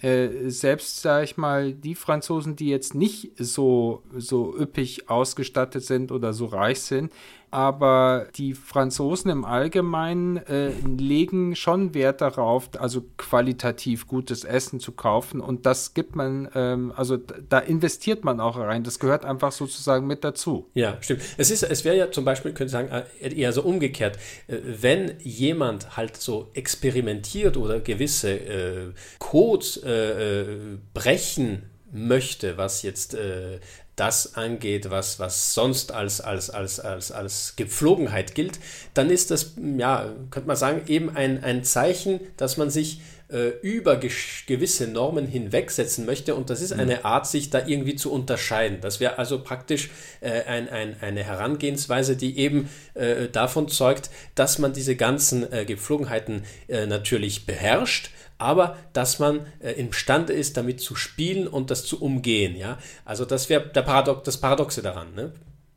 äh, 0.00 0.48
selbst, 0.48 1.02
sage 1.02 1.24
ich 1.24 1.36
mal, 1.36 1.74
die 1.74 1.94
Franzosen, 1.94 2.56
die 2.56 2.68
jetzt 2.68 2.94
nicht 2.94 3.32
so, 3.36 4.02
so 4.16 4.56
üppig 4.56 5.10
ausgestattet 5.10 5.84
sind 5.84 6.10
oder 6.10 6.32
so 6.32 6.46
reich 6.46 6.80
sind, 6.80 7.12
aber 7.50 8.28
die 8.36 8.54
Franzosen 8.54 9.30
im 9.30 9.44
Allgemeinen 9.44 10.38
äh, 10.38 10.70
legen 10.84 11.56
schon 11.56 11.94
Wert 11.94 12.20
darauf, 12.20 12.68
also 12.78 13.04
qualitativ 13.16 14.06
gutes 14.06 14.44
Essen 14.44 14.80
zu 14.80 14.92
kaufen 14.92 15.40
und 15.40 15.66
das 15.66 15.94
gibt 15.94 16.16
man, 16.16 16.48
ähm, 16.54 16.92
also 16.94 17.16
da 17.16 17.58
investiert 17.58 18.24
man 18.24 18.40
auch 18.40 18.56
rein. 18.56 18.84
Das 18.84 18.98
gehört 18.98 19.24
einfach 19.24 19.52
sozusagen 19.52 20.06
mit 20.06 20.24
dazu. 20.24 20.68
Ja, 20.74 20.96
stimmt. 21.00 21.22
Es 21.36 21.50
es 21.50 21.84
wäre 21.84 21.96
ja 21.96 22.10
zum 22.10 22.24
Beispiel, 22.24 22.52
könnte 22.52 22.66
ich 22.66 22.72
sagen, 22.72 22.88
äh, 23.20 23.34
eher 23.34 23.52
so 23.52 23.62
umgekehrt, 23.62 24.16
äh, 24.46 24.58
wenn 24.62 25.14
jemand 25.20 25.96
halt 25.96 26.16
so 26.16 26.50
experimentiert 26.54 27.56
oder 27.56 27.80
gewisse 27.80 28.30
äh, 28.30 28.92
Codes 29.18 29.76
äh, 29.84 30.42
äh 30.42 30.78
brechen 30.94 31.70
möchte, 31.92 32.56
was 32.56 32.82
jetzt 32.82 33.14
äh, 33.14 33.58
das 34.00 34.34
angeht, 34.34 34.90
was, 34.90 35.18
was 35.18 35.52
sonst 35.52 35.92
als, 35.92 36.22
als, 36.22 36.48
als, 36.48 36.80
als, 36.80 37.12
als 37.12 37.54
Gepflogenheit 37.56 38.34
gilt, 38.34 38.58
dann 38.94 39.10
ist 39.10 39.30
das, 39.30 39.52
ja, 39.76 40.10
könnte 40.30 40.48
man 40.48 40.56
sagen, 40.56 40.82
eben 40.86 41.14
ein, 41.14 41.44
ein 41.44 41.64
Zeichen, 41.64 42.18
dass 42.38 42.56
man 42.56 42.70
sich 42.70 43.02
äh, 43.28 43.50
über 43.60 43.96
gewisse 43.96 44.86
Normen 44.86 45.26
hinwegsetzen 45.26 46.06
möchte 46.06 46.34
und 46.34 46.48
das 46.48 46.62
ist 46.62 46.72
eine 46.72 46.96
mhm. 46.96 47.04
Art, 47.04 47.26
sich 47.26 47.50
da 47.50 47.66
irgendwie 47.66 47.94
zu 47.94 48.10
unterscheiden. 48.10 48.78
Das 48.80 49.00
wäre 49.00 49.18
also 49.18 49.42
praktisch 49.42 49.90
äh, 50.20 50.44
ein, 50.44 50.70
ein, 50.70 50.96
eine 51.02 51.22
Herangehensweise, 51.22 52.16
die 52.16 52.38
eben 52.38 52.70
äh, 52.94 53.28
davon 53.28 53.68
zeugt, 53.68 54.08
dass 54.34 54.58
man 54.58 54.72
diese 54.72 54.96
ganzen 54.96 55.52
äh, 55.52 55.66
Gepflogenheiten 55.66 56.44
äh, 56.68 56.86
natürlich 56.86 57.44
beherrscht, 57.44 58.10
aber 58.40 58.76
dass 58.92 59.18
man 59.18 59.46
äh, 59.60 59.72
imstande 59.72 60.32
ist, 60.32 60.56
damit 60.56 60.80
zu 60.80 60.94
spielen 60.94 61.46
und 61.46 61.70
das 61.70 61.84
zu 61.84 62.00
umgehen. 62.00 62.56
Ja? 62.56 62.78
Also 63.04 63.24
das 63.24 63.48
wäre 63.48 63.60
Paradox, 63.60 64.22
das 64.24 64.38
Paradoxe 64.38 64.82
daran. 64.82 65.14
Ne? 65.14 65.32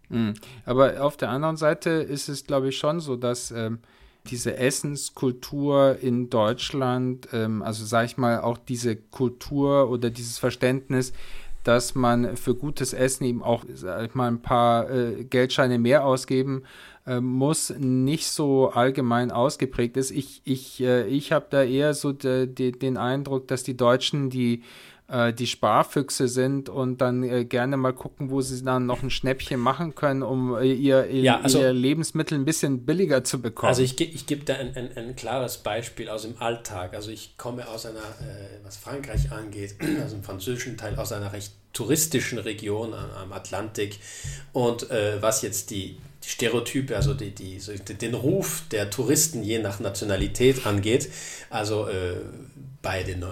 Mhm. 0.09 0.33
Aber 0.65 1.03
auf 1.03 1.17
der 1.17 1.29
anderen 1.29 1.57
Seite 1.57 1.89
ist 1.89 2.29
es, 2.29 2.45
glaube 2.45 2.69
ich, 2.69 2.77
schon 2.77 2.99
so, 2.99 3.15
dass 3.15 3.51
ähm, 3.51 3.79
diese 4.29 4.57
Essenskultur 4.57 5.97
in 6.01 6.29
Deutschland, 6.29 7.27
ähm, 7.33 7.61
also 7.61 7.85
sage 7.85 8.05
ich 8.05 8.17
mal 8.17 8.39
auch 8.39 8.57
diese 8.57 8.95
Kultur 8.95 9.89
oder 9.89 10.09
dieses 10.09 10.37
Verständnis, 10.37 11.13
dass 11.63 11.95
man 11.95 12.37
für 12.37 12.55
gutes 12.55 12.93
Essen 12.93 13.23
eben 13.25 13.43
auch 13.43 13.63
sag 13.73 14.09
ich 14.09 14.15
mal 14.15 14.27
ein 14.27 14.41
paar 14.41 14.89
äh, 14.89 15.23
Geldscheine 15.23 15.79
mehr 15.79 16.05
ausgeben 16.05 16.63
äh, 17.05 17.19
muss, 17.19 17.73
nicht 17.77 18.27
so 18.27 18.69
allgemein 18.69 19.31
ausgeprägt 19.31 19.97
ist. 19.97 20.11
Ich, 20.11 20.41
ich, 20.45 20.81
äh, 20.81 21.05
ich 21.07 21.31
habe 21.31 21.47
da 21.49 21.63
eher 21.63 21.93
so 21.93 22.13
de, 22.13 22.47
de, 22.47 22.71
den 22.71 22.97
Eindruck, 22.97 23.47
dass 23.47 23.63
die 23.63 23.75
Deutschen 23.75 24.29
die 24.29 24.63
äh, 25.07 25.33
die 25.33 25.47
Sparfüchse 25.47 26.27
sind 26.27 26.69
und 26.69 27.01
dann 27.01 27.23
äh, 27.23 27.45
gerne 27.45 27.77
mal 27.77 27.93
gucken, 27.93 28.29
wo 28.29 28.41
sie 28.41 28.63
dann 28.63 28.85
noch 28.85 29.03
ein 29.03 29.09
Schnäppchen 29.09 29.59
machen 29.59 29.95
können, 29.95 30.23
um 30.23 30.55
äh, 30.55 30.71
ihr, 30.71 31.13
ja, 31.13 31.41
also, 31.41 31.59
ihr 31.59 31.73
Lebensmittel 31.73 32.37
ein 32.37 32.45
bisschen 32.45 32.85
billiger 32.85 33.23
zu 33.23 33.41
bekommen. 33.41 33.69
Also 33.69 33.81
ich, 33.81 33.99
ich 33.99 34.25
gebe 34.25 34.45
da 34.45 34.55
ein, 34.55 34.75
ein, 34.75 34.95
ein, 34.95 35.15
klares 35.15 35.57
Beispiel 35.57 36.09
aus 36.09 36.23
dem 36.23 36.41
Alltag. 36.41 36.93
Also 36.93 37.11
ich 37.11 37.37
komme 37.37 37.67
aus 37.67 37.85
einer, 37.85 37.99
äh, 37.99 38.63
was 38.63 38.77
Frankreich 38.77 39.31
angeht, 39.31 39.75
aus 40.05 40.11
dem 40.11 40.23
französischen 40.23 40.77
Teil, 40.77 40.95
aus 40.95 41.11
einer 41.11 41.33
recht 41.33 41.53
touristischen 41.73 42.37
Region 42.37 42.93
am 42.93 43.33
Atlantik 43.33 43.97
und 44.51 44.91
äh, 44.91 45.19
was 45.21 45.41
jetzt 45.41 45.71
die 45.71 45.97
die 46.23 46.29
Stereotype, 46.29 46.95
also 46.95 47.13
die, 47.13 47.31
die, 47.31 47.59
den 47.59 48.13
Ruf 48.13 48.63
der 48.71 48.89
Touristen 48.89 49.43
je 49.43 49.59
nach 49.59 49.79
Nationalität 49.79 50.65
angeht. 50.65 51.09
Also 51.49 51.87
äh, 51.87 52.15
bei 52.83 53.01
den 53.01 53.23
äh, 53.23 53.25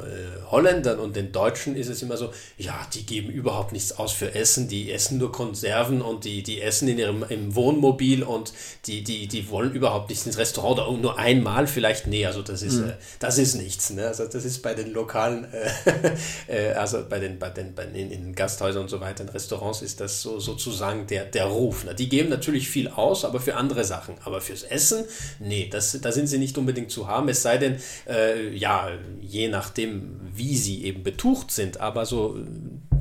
Holländern 0.50 0.98
und 0.98 1.18
den 1.18 1.34
Deutschen 1.34 1.76
ist 1.76 1.90
es 1.90 2.02
immer 2.02 2.16
so, 2.16 2.32
ja, 2.58 2.88
die 2.94 3.06
geben 3.06 3.30
überhaupt 3.30 3.74
nichts 3.74 3.92
aus 3.92 4.14
für 4.14 4.34
Essen, 4.34 4.70
die 4.70 4.90
essen 4.90 5.18
nur 5.18 5.34
Konserven 5.34 6.02
und 6.02 6.24
die, 6.24 6.42
die 6.42 6.62
essen 6.62 6.88
in 6.88 6.98
ihrem 6.98 7.26
im 7.28 7.54
Wohnmobil 7.54 8.24
und 8.24 8.54
die, 8.86 9.04
die, 9.04 9.28
die 9.28 9.50
wollen 9.50 9.74
überhaupt 9.74 10.10
nicht 10.10 10.26
ins 10.26 10.38
Restaurant 10.38 10.80
oder 10.80 10.98
nur 10.98 11.20
einmal 11.20 11.68
vielleicht, 11.68 12.08
nee, 12.08 12.26
also 12.26 12.42
das 12.42 12.62
ist, 12.62 12.78
mhm. 12.78 12.92
äh, 12.92 12.94
das 13.20 13.38
ist 13.38 13.56
nichts, 13.56 13.90
ne? 13.90 14.08
also 14.08 14.26
das 14.26 14.46
ist 14.46 14.62
bei 14.62 14.74
den 14.74 14.94
lokalen, 14.94 15.46
äh, 15.52 16.12
äh, 16.70 16.74
also 16.74 17.04
bei 17.10 17.20
den, 17.20 17.38
bei 17.38 17.50
den, 17.50 17.76
bei 17.76 17.84
den 17.84 17.96
in, 17.96 18.10
in 18.10 18.34
Gasthäusern 18.34 18.84
und 18.84 18.90
so 18.90 19.02
weiter, 19.02 19.26
in 19.26 19.30
Restaurants 19.30 19.82
ist 19.82 20.00
das 20.00 20.22
so 20.22 20.40
sozusagen 20.40 21.08
der, 21.08 21.26
der 21.26 21.46
Ruf. 21.46 21.84
Ne? 21.84 21.94
Die 21.94 22.08
geben 22.08 22.30
natürlich 22.30 22.70
viel 22.70 22.88
aus, 22.88 23.26
aber 23.26 23.42
für 23.42 23.58
andere 23.58 23.84
Sachen, 23.84 24.16
aber 24.24 24.40
fürs 24.40 24.64
Essen, 24.64 25.04
nee, 25.40 25.68
das, 25.70 26.00
da 26.02 26.14
sind 26.14 26.28
sie 26.28 26.38
nicht 26.38 26.58
unbedingt 26.58 26.90
zu 26.90 27.10
haben, 27.10 27.28
es 27.28 27.42
sei 27.42 27.58
denn, 27.58 27.76
äh, 28.08 28.56
ja, 28.56 28.92
je 29.20 29.41
je 29.42 29.50
nachdem, 29.50 30.20
wie 30.34 30.56
sie 30.56 30.86
eben 30.86 31.04
betucht 31.04 31.52
sind, 31.52 31.80
aber 31.80 32.06
so 32.06 32.38
äh, 32.38 32.42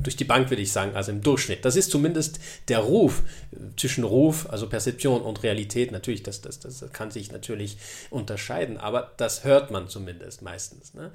durch 0.01 0.15
die 0.15 0.23
Bank 0.23 0.49
würde 0.49 0.63
ich 0.63 0.71
sagen, 0.71 0.95
also 0.95 1.11
im 1.11 1.21
Durchschnitt. 1.21 1.63
Das 1.63 1.75
ist 1.75 1.91
zumindest 1.91 2.39
der 2.67 2.79
Ruf 2.79 3.21
äh, 3.51 3.57
zwischen 3.77 4.03
Ruf, 4.03 4.47
also 4.49 4.67
Perzeption 4.67 5.21
und 5.21 5.43
Realität. 5.43 5.91
Natürlich, 5.91 6.23
das, 6.23 6.41
das, 6.41 6.59
das 6.59 6.83
kann 6.91 7.11
sich 7.11 7.31
natürlich 7.31 7.77
unterscheiden, 8.09 8.77
aber 8.77 9.11
das 9.17 9.43
hört 9.43 9.69
man 9.71 9.87
zumindest 9.87 10.41
meistens. 10.41 10.93
Ne? 10.93 11.11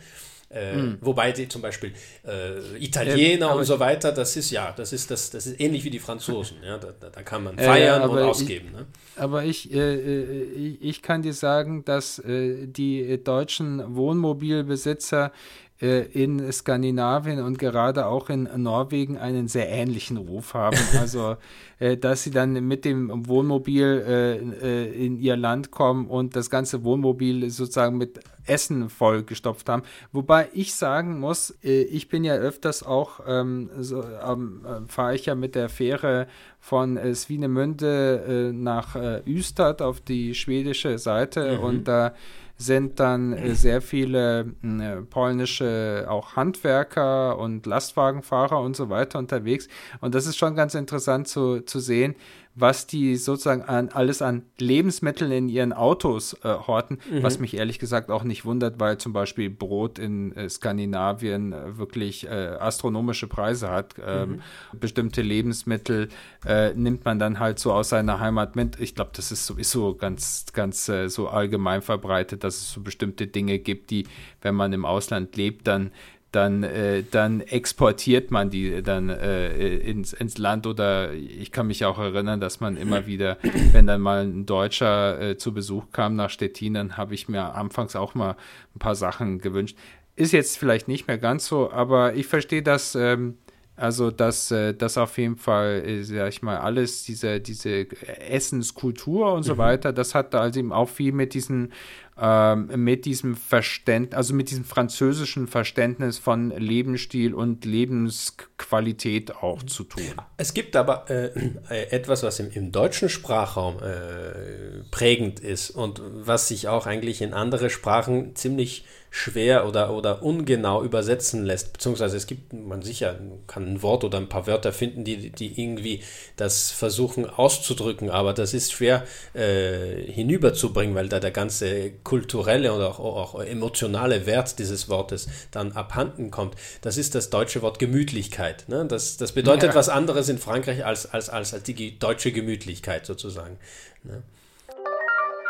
Äh, 0.48 0.76
mm. 0.76 0.98
Wobei 1.00 1.32
die 1.32 1.48
zum 1.48 1.60
Beispiel 1.60 1.92
äh, 2.24 2.76
Italiener 2.78 3.50
äh, 3.50 3.54
und 3.54 3.64
so 3.64 3.80
weiter, 3.80 4.12
das 4.12 4.36
ist 4.36 4.50
ja, 4.50 4.72
das 4.76 4.92
ist 4.92 5.10
das, 5.10 5.30
das 5.30 5.46
ist 5.46 5.60
ähnlich 5.60 5.82
wie 5.82 5.90
die 5.90 5.98
Franzosen. 5.98 6.58
ja, 6.62 6.78
da, 6.78 6.92
da 6.92 7.22
kann 7.22 7.42
man 7.42 7.58
feiern 7.58 8.08
und 8.08 8.18
ausgeben. 8.18 8.68
Ich, 8.68 8.72
ne? 8.72 8.86
Aber 9.16 9.44
ich, 9.44 9.72
äh, 9.72 10.44
ich, 10.44 10.82
ich, 10.82 11.02
kann 11.02 11.22
dir 11.22 11.32
sagen, 11.32 11.84
dass 11.84 12.20
äh, 12.20 12.66
die 12.66 13.22
deutschen 13.22 13.96
Wohnmobilbesitzer 13.96 15.26
äh, 15.26 15.30
in 15.78 16.50
Skandinavien 16.52 17.40
und 17.40 17.58
gerade 17.58 18.06
auch 18.06 18.30
in 18.30 18.48
Norwegen 18.56 19.18
einen 19.18 19.46
sehr 19.46 19.68
ähnlichen 19.68 20.16
Ruf 20.16 20.54
haben. 20.54 20.76
Also, 20.96 21.36
äh, 21.78 21.98
dass 21.98 22.22
sie 22.22 22.30
dann 22.30 22.52
mit 22.66 22.86
dem 22.86 23.28
Wohnmobil 23.28 24.02
äh, 24.08 25.04
in 25.04 25.18
ihr 25.18 25.36
Land 25.36 25.70
kommen 25.70 26.06
und 26.06 26.34
das 26.34 26.48
ganze 26.48 26.84
Wohnmobil 26.84 27.50
sozusagen 27.50 27.98
mit 27.98 28.20
Essen 28.46 28.88
vollgestopft 28.88 29.68
haben. 29.68 29.82
Wobei 30.10 30.48
ich 30.54 30.74
sagen 30.74 31.20
muss, 31.20 31.54
ich 31.62 32.08
bin 32.08 32.24
ja 32.24 32.34
öfters 32.34 32.82
auch, 32.82 33.20
ähm, 33.26 33.68
so, 33.78 34.02
ähm, 34.02 34.64
fahre 34.86 35.16
ich 35.16 35.26
ja 35.26 35.34
mit 35.34 35.54
der 35.54 35.68
Fähre 35.68 36.28
von 36.60 36.96
äh, 36.96 37.14
Swinemünde 37.14 38.52
nach 38.54 38.96
Ystad 39.26 39.82
auf 39.82 40.00
die 40.00 40.34
schwedische 40.34 40.98
Seite 40.98 41.58
mhm. 41.58 41.64
und 41.64 41.84
da 41.88 42.14
sind 42.58 43.00
dann 43.00 43.32
äh, 43.32 43.54
sehr 43.54 43.82
viele 43.82 44.54
äh, 44.62 45.02
polnische 45.02 46.06
auch 46.08 46.36
Handwerker 46.36 47.38
und 47.38 47.66
Lastwagenfahrer 47.66 48.60
und 48.60 48.76
so 48.76 48.88
weiter 48.88 49.18
unterwegs. 49.18 49.68
Und 50.00 50.14
das 50.14 50.26
ist 50.26 50.36
schon 50.36 50.54
ganz 50.54 50.74
interessant 50.74 51.28
zu, 51.28 51.60
zu 51.60 51.80
sehen, 51.80 52.14
was 52.56 52.86
die 52.86 53.16
sozusagen 53.16 53.62
an, 53.62 53.90
alles 53.90 54.22
an 54.22 54.42
Lebensmitteln 54.58 55.30
in 55.30 55.48
ihren 55.50 55.74
Autos 55.74 56.32
äh, 56.42 56.48
horten, 56.48 56.98
mhm. 57.10 57.22
was 57.22 57.38
mich 57.38 57.54
ehrlich 57.54 57.78
gesagt 57.78 58.10
auch 58.10 58.24
nicht 58.24 58.46
wundert, 58.46 58.80
weil 58.80 58.96
zum 58.96 59.12
Beispiel 59.12 59.50
Brot 59.50 59.98
in 59.98 60.34
äh, 60.34 60.48
Skandinavien 60.48 61.52
äh, 61.52 61.76
wirklich 61.76 62.26
äh, 62.26 62.30
astronomische 62.30 63.26
Preise 63.26 63.70
hat. 63.70 63.96
Ähm, 64.04 64.30
mhm. 64.72 64.78
Bestimmte 64.80 65.20
Lebensmittel 65.20 66.08
äh, 66.46 66.72
nimmt 66.72 67.04
man 67.04 67.18
dann 67.18 67.38
halt 67.38 67.58
so 67.58 67.74
aus 67.74 67.90
seiner 67.90 68.20
Heimat 68.20 68.56
mit. 68.56 68.80
Ich 68.80 68.94
glaube, 68.94 69.10
das 69.14 69.30
ist 69.30 69.44
sowieso 69.44 69.94
ganz, 69.94 70.46
ganz 70.54 70.88
äh, 70.88 71.08
so 71.08 71.28
allgemein 71.28 71.82
verbreitet, 71.82 72.42
dass 72.46 72.56
es 72.56 72.72
so 72.72 72.80
bestimmte 72.80 73.26
Dinge 73.26 73.58
gibt, 73.58 73.90
die, 73.90 74.06
wenn 74.42 74.54
man 74.54 74.72
im 74.72 74.84
Ausland 74.84 75.36
lebt, 75.36 75.66
dann 75.66 75.90
dann, 76.36 76.64
äh, 76.64 77.02
dann 77.10 77.40
exportiert 77.40 78.30
man 78.30 78.50
die 78.50 78.82
dann 78.82 79.08
äh, 79.08 79.76
ins, 79.78 80.12
ins 80.12 80.36
Land 80.36 80.66
oder 80.66 81.14
ich 81.14 81.50
kann 81.50 81.66
mich 81.66 81.84
auch 81.84 81.98
erinnern, 81.98 82.40
dass 82.40 82.60
man 82.60 82.76
immer 82.76 83.06
wieder, 83.06 83.38
wenn 83.72 83.86
dann 83.86 84.02
mal 84.02 84.24
ein 84.24 84.44
Deutscher 84.44 85.20
äh, 85.20 85.38
zu 85.38 85.54
Besuch 85.54 85.84
kam 85.92 86.14
nach 86.14 86.28
Stettin, 86.28 86.74
dann 86.74 86.96
habe 86.98 87.14
ich 87.14 87.28
mir 87.28 87.54
anfangs 87.54 87.96
auch 87.96 88.14
mal 88.14 88.36
ein 88.74 88.78
paar 88.78 88.96
Sachen 88.96 89.38
gewünscht. 89.38 89.78
Ist 90.14 90.32
jetzt 90.32 90.58
vielleicht 90.58 90.88
nicht 90.88 91.08
mehr 91.08 91.18
ganz 91.18 91.46
so, 91.46 91.70
aber 91.70 92.14
ich 92.14 92.26
verstehe 92.26 92.62
das, 92.62 92.94
ähm, 92.94 93.38
also 93.76 94.10
dass 94.10 94.50
äh, 94.50 94.74
das 94.74 94.96
auf 94.98 95.18
jeden 95.18 95.36
Fall, 95.36 95.82
äh, 95.86 96.02
sag 96.02 96.28
ich 96.28 96.42
mal, 96.42 96.58
alles, 96.58 97.04
diese, 97.04 97.40
diese 97.40 97.86
Essenskultur 98.20 99.32
und 99.32 99.42
so 99.42 99.54
mhm. 99.54 99.58
weiter, 99.58 99.92
das 99.92 100.14
hat 100.14 100.34
da 100.34 100.40
also 100.40 100.58
eben 100.58 100.72
auch 100.72 100.88
viel 100.88 101.12
mit 101.12 101.34
diesen 101.34 101.72
ähm, 102.18 102.70
mit 102.82 103.04
diesem 103.04 103.36
Verständnis, 103.36 104.16
also 104.16 104.32
mit 104.32 104.50
diesem 104.50 104.64
französischen 104.64 105.46
Verständnis 105.46 106.16
von 106.16 106.50
Lebensstil 106.50 107.34
und 107.34 107.66
Lebensqualität 107.66 109.36
auch 109.36 109.62
zu 109.62 109.84
tun. 109.84 110.02
Es 110.38 110.54
gibt 110.54 110.76
aber 110.76 111.10
äh, 111.10 111.26
äh, 111.68 111.90
etwas, 111.90 112.22
was 112.22 112.40
im, 112.40 112.50
im 112.52 112.72
deutschen 112.72 113.10
Sprachraum 113.10 113.76
äh, 113.82 114.82
prägend 114.90 115.40
ist 115.40 115.68
und 115.68 116.00
was 116.02 116.48
sich 116.48 116.68
auch 116.68 116.86
eigentlich 116.86 117.20
in 117.20 117.34
andere 117.34 117.68
Sprachen 117.68 118.34
ziemlich 118.34 118.86
schwer 119.16 119.66
oder, 119.66 119.94
oder 119.94 120.22
ungenau 120.22 120.84
übersetzen 120.84 121.44
lässt, 121.44 121.72
beziehungsweise 121.72 122.18
es 122.18 122.26
gibt, 122.26 122.52
man 122.52 122.82
sicher 122.82 123.18
kann 123.46 123.66
ein 123.66 123.82
Wort 123.82 124.04
oder 124.04 124.18
ein 124.18 124.28
paar 124.28 124.46
Wörter 124.46 124.74
finden, 124.74 125.04
die, 125.04 125.30
die 125.30 125.58
irgendwie 125.58 126.02
das 126.36 126.70
versuchen 126.70 127.28
auszudrücken, 127.28 128.10
aber 128.10 128.34
das 128.34 128.52
ist 128.52 128.72
schwer 128.72 129.04
äh, 129.32 130.02
hinüberzubringen, 130.12 130.94
weil 130.94 131.08
da 131.08 131.18
der 131.18 131.30
ganze 131.30 131.92
kulturelle 132.04 132.74
und 132.74 132.82
auch, 132.82 132.98
auch 132.98 133.40
emotionale 133.40 134.26
Wert 134.26 134.58
dieses 134.58 134.90
Wortes 134.90 135.28
dann 135.50 135.72
abhanden 135.72 136.30
kommt. 136.30 136.54
Das 136.82 136.98
ist 136.98 137.14
das 137.14 137.30
deutsche 137.30 137.62
Wort 137.62 137.78
Gemütlichkeit. 137.78 138.68
Ne? 138.68 138.84
Das, 138.84 139.16
das 139.16 139.32
bedeutet 139.32 139.70
ja. 139.70 139.74
was 139.74 139.88
anderes 139.88 140.28
in 140.28 140.36
Frankreich 140.36 140.84
als, 140.84 141.06
als, 141.06 141.30
als, 141.30 141.54
als 141.54 141.62
die 141.62 141.98
deutsche 141.98 142.32
Gemütlichkeit 142.32 143.06
sozusagen. 143.06 143.56
Ne? 144.04 144.22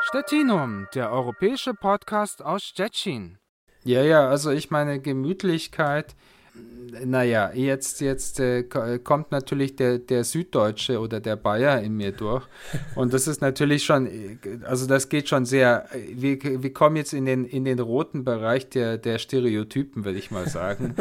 Stettinum, 0.02 0.86
der 0.94 1.10
europäische 1.10 1.74
Podcast 1.74 2.40
aus 2.40 2.62
Stettin. 2.62 3.38
Ja, 3.86 4.02
ja, 4.02 4.28
also 4.28 4.50
ich 4.50 4.70
meine 4.72 5.00
Gemütlichkeit 5.00 6.16
naja, 7.04 7.50
jetzt, 7.54 8.00
jetzt 8.00 8.40
äh, 8.40 8.62
kommt 8.62 9.30
natürlich 9.30 9.76
der, 9.76 9.98
der 9.98 10.24
Süddeutsche 10.24 11.00
oder 11.00 11.20
der 11.20 11.36
Bayer 11.36 11.80
in 11.82 11.96
mir 11.96 12.12
durch. 12.12 12.44
Und 12.94 13.12
das 13.12 13.26
ist 13.26 13.40
natürlich 13.40 13.84
schon, 13.84 14.08
also 14.64 14.86
das 14.86 15.08
geht 15.08 15.28
schon 15.28 15.44
sehr, 15.44 15.86
wir, 16.14 16.38
wir 16.42 16.72
kommen 16.72 16.96
jetzt 16.96 17.12
in 17.12 17.26
den, 17.26 17.44
in 17.44 17.64
den 17.64 17.78
roten 17.78 18.24
Bereich 18.24 18.68
der, 18.68 18.98
der 18.98 19.18
Stereotypen, 19.18 20.04
würde 20.04 20.18
ich 20.18 20.30
mal 20.30 20.48
sagen. 20.48 20.94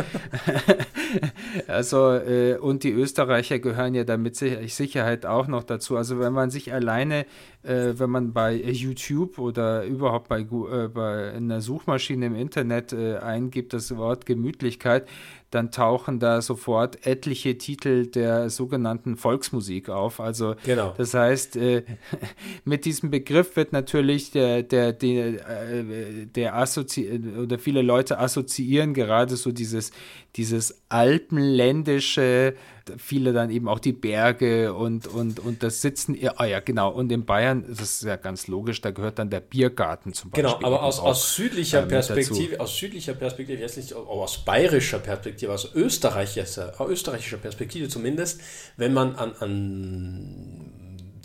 also, 1.67 2.13
äh, 2.13 2.57
und 2.57 2.83
die 2.83 2.91
Österreicher 2.91 3.59
gehören 3.59 3.95
ja 3.95 4.03
da 4.03 4.17
mit 4.17 4.35
Sicherheit 4.35 5.25
auch 5.25 5.47
noch 5.47 5.63
dazu. 5.63 5.97
Also 5.97 6.19
wenn 6.19 6.33
man 6.33 6.49
sich 6.49 6.73
alleine, 6.73 7.25
äh, 7.63 7.93
wenn 7.97 8.09
man 8.09 8.33
bei 8.33 8.53
YouTube 8.53 9.39
oder 9.39 9.85
überhaupt 9.85 10.29
bei, 10.29 10.41
äh, 10.41 10.87
bei 10.87 11.31
einer 11.31 11.61
Suchmaschine 11.61 12.27
im 12.27 12.35
Internet 12.35 12.93
äh, 12.93 13.17
eingibt, 13.17 13.73
das 13.73 13.95
Wort 13.95 14.25
Gemütlichkeit, 14.25 15.07
dann 15.55 15.71
tauchen 15.71 16.19
da 16.19 16.41
sofort 16.41 17.07
etliche 17.07 17.57
Titel 17.57 18.07
der 18.07 18.49
sogenannten 18.49 19.15
Volksmusik 19.15 19.89
auf. 19.89 20.19
Also 20.19 20.55
genau. 20.65 20.93
das 20.97 21.13
heißt, 21.13 21.55
äh, 21.55 21.83
mit 22.65 22.85
diesem 22.85 23.09
Begriff 23.09 23.55
wird 23.55 23.71
natürlich 23.71 24.31
der, 24.31 24.63
der, 24.63 24.91
der, 24.91 25.27
äh, 25.49 26.25
der 26.25 26.55
Assozi 26.55 27.21
oder 27.41 27.57
viele 27.57 27.81
Leute 27.81 28.19
assoziieren 28.19 28.93
gerade 28.93 29.37
so 29.37 29.51
dieses, 29.51 29.91
dieses 30.35 30.81
alpenländische 30.89 32.55
viele 32.97 33.33
dann 33.33 33.49
eben 33.49 33.67
auch 33.67 33.79
die 33.79 33.93
Berge 33.93 34.73
und, 34.73 35.07
und, 35.07 35.39
und 35.39 35.63
das 35.63 35.81
Sitzen, 35.81 36.17
ah 36.35 36.45
ja, 36.45 36.59
genau, 36.59 36.91
und 36.91 37.11
in 37.11 37.25
Bayern, 37.25 37.65
das 37.67 37.81
ist 37.81 38.03
ja 38.03 38.15
ganz 38.15 38.47
logisch, 38.47 38.81
da 38.81 38.91
gehört 38.91 39.19
dann 39.19 39.29
der 39.29 39.39
Biergarten 39.39 40.13
zum 40.13 40.31
Beispiel. 40.31 40.43
Genau, 40.43 40.65
aber 40.65 40.83
aus, 40.83 40.99
aus 40.99 41.35
südlicher 41.35 41.83
äh, 41.83 41.87
Perspektive, 41.87 42.59
aus 42.59 42.77
südlicher 42.77 43.13
Perspektive, 43.13 43.61
jetzt 43.61 43.77
nicht 43.77 43.93
aus 43.93 44.43
bayerischer 44.43 44.99
Perspektive, 44.99 45.53
aus 45.53 45.73
österreichischer, 45.73 46.73
österreichischer 46.87 47.37
Perspektive 47.37 47.89
zumindest, 47.89 48.41
wenn 48.77 48.93
man 48.93 49.15
an, 49.15 49.33
an 49.39 50.71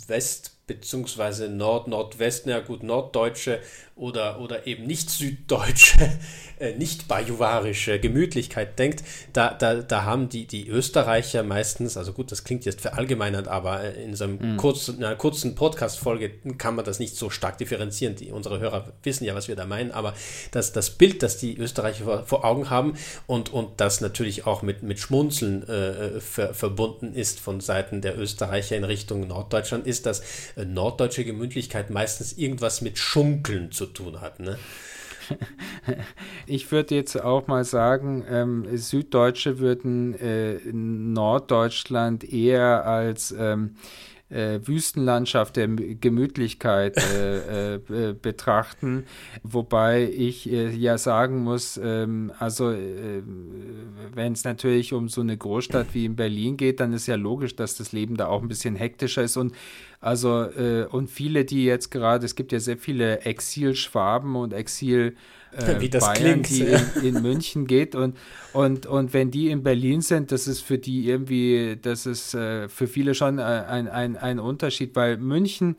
West- 0.07 0.61
bzw. 0.67 1.49
Nord, 1.49 1.87
Nordwesten, 1.87 2.49
ja 2.49 2.59
gut, 2.59 2.83
Norddeutsche 2.83 3.59
oder, 4.01 4.39
oder 4.39 4.65
eben 4.65 4.87
nicht 4.87 5.11
süddeutsche, 5.11 6.09
äh, 6.59 6.73
nicht 6.73 7.07
bajuwarische 7.07 7.99
Gemütlichkeit 7.99 8.79
denkt, 8.79 9.03
da, 9.31 9.53
da, 9.53 9.75
da 9.75 10.03
haben 10.05 10.27
die, 10.27 10.47
die 10.47 10.67
Österreicher 10.67 11.43
meistens, 11.43 11.97
also 11.97 12.11
gut, 12.11 12.31
das 12.31 12.43
klingt 12.43 12.65
jetzt 12.65 12.81
verallgemeinert, 12.81 13.47
aber 13.47 13.83
äh, 13.83 14.03
in 14.03 14.15
so 14.15 14.23
einem 14.23 14.53
mhm. 14.53 14.57
kurzen, 14.57 14.97
in 14.97 15.03
einer 15.03 15.15
kurzen 15.15 15.53
Podcast-Folge 15.53 16.31
kann 16.57 16.75
man 16.75 16.83
das 16.83 16.97
nicht 16.97 17.15
so 17.15 17.29
stark 17.29 17.59
differenzieren. 17.59 18.15
Die, 18.15 18.31
unsere 18.31 18.59
Hörer 18.59 18.91
wissen 19.03 19.23
ja, 19.23 19.35
was 19.35 19.47
wir 19.47 19.55
da 19.55 19.67
meinen, 19.67 19.91
aber 19.91 20.15
das, 20.49 20.73
das 20.73 20.89
Bild, 20.89 21.21
das 21.21 21.37
die 21.37 21.55
Österreicher 21.55 22.03
vor, 22.03 22.25
vor 22.25 22.43
Augen 22.43 22.71
haben 22.71 22.95
und, 23.27 23.53
und 23.53 23.79
das 23.79 24.01
natürlich 24.01 24.47
auch 24.47 24.63
mit, 24.63 24.81
mit 24.81 24.99
Schmunzeln 24.99 25.67
äh, 25.69 26.19
ver, 26.19 26.55
verbunden 26.55 27.13
ist 27.13 27.39
von 27.39 27.59
Seiten 27.59 28.01
der 28.01 28.17
Österreicher 28.17 28.75
in 28.75 28.83
Richtung 28.83 29.27
Norddeutschland, 29.27 29.85
ist, 29.85 30.07
dass 30.07 30.21
äh, 30.55 30.65
norddeutsche 30.65 31.23
Gemütlichkeit 31.23 31.91
meistens 31.91 32.33
irgendwas 32.33 32.81
mit 32.81 32.97
Schunkeln 32.97 33.71
zu 33.71 33.90
tun 33.93 34.21
hat. 34.21 34.39
Ne? 34.39 34.57
Ich 36.47 36.71
würde 36.71 36.95
jetzt 36.95 37.15
auch 37.15 37.47
mal 37.47 37.63
sagen, 37.63 38.25
ähm, 38.29 38.65
Süddeutsche 38.75 39.59
würden 39.59 40.13
äh, 40.15 40.59
Norddeutschland 40.73 42.25
eher 42.25 42.85
als 42.85 43.33
ähm, 43.37 43.75
äh, 44.31 44.59
Wüstenlandschaft 44.63 45.57
der 45.57 45.67
Gemütlichkeit 45.67 46.97
äh, 46.97 47.75
äh, 47.75 48.13
betrachten. 48.13 49.05
Wobei 49.43 50.09
ich 50.09 50.51
äh, 50.51 50.71
ja 50.71 50.97
sagen 50.97 51.43
muss, 51.43 51.79
ähm, 51.83 52.31
also 52.39 52.71
äh, 52.71 53.21
wenn 54.13 54.33
es 54.33 54.43
natürlich 54.43 54.93
um 54.93 55.09
so 55.09 55.21
eine 55.21 55.37
Großstadt 55.37 55.93
wie 55.93 56.05
in 56.05 56.15
Berlin 56.15 56.57
geht, 56.57 56.79
dann 56.79 56.93
ist 56.93 57.07
ja 57.07 57.15
logisch, 57.15 57.55
dass 57.55 57.75
das 57.75 57.91
Leben 57.91 58.17
da 58.17 58.27
auch 58.27 58.41
ein 58.41 58.47
bisschen 58.47 58.75
hektischer 58.75 59.23
ist 59.23 59.37
und 59.37 59.53
also 59.99 60.43
äh, 60.43 60.85
und 60.89 61.09
viele, 61.09 61.45
die 61.45 61.65
jetzt 61.65 61.91
gerade, 61.91 62.25
es 62.25 62.35
gibt 62.35 62.51
ja 62.51 62.59
sehr 62.59 62.77
viele 62.77 63.21
Exil-Schwaben 63.21 64.35
und 64.35 64.53
Exil- 64.53 65.15
äh, 65.57 65.79
Wie 65.79 65.89
das 65.89 66.05
Bayern, 66.05 66.41
klingt. 66.41 66.49
die 66.49 66.61
in, 66.61 67.15
in, 67.15 67.21
München 67.21 67.67
geht 67.67 67.95
und, 67.95 68.17
und, 68.53 68.85
und 68.85 69.13
wenn 69.13 69.31
die 69.31 69.49
in 69.49 69.63
Berlin 69.63 70.01
sind, 70.01 70.31
das 70.31 70.47
ist 70.47 70.61
für 70.61 70.77
die 70.77 71.07
irgendwie, 71.07 71.77
das 71.81 72.05
ist 72.05 72.33
äh, 72.33 72.69
für 72.69 72.87
viele 72.87 73.13
schon 73.13 73.39
äh, 73.39 73.41
ein, 73.41 73.87
ein, 73.87 74.17
ein 74.17 74.39
Unterschied, 74.39 74.95
weil 74.95 75.17
München 75.17 75.75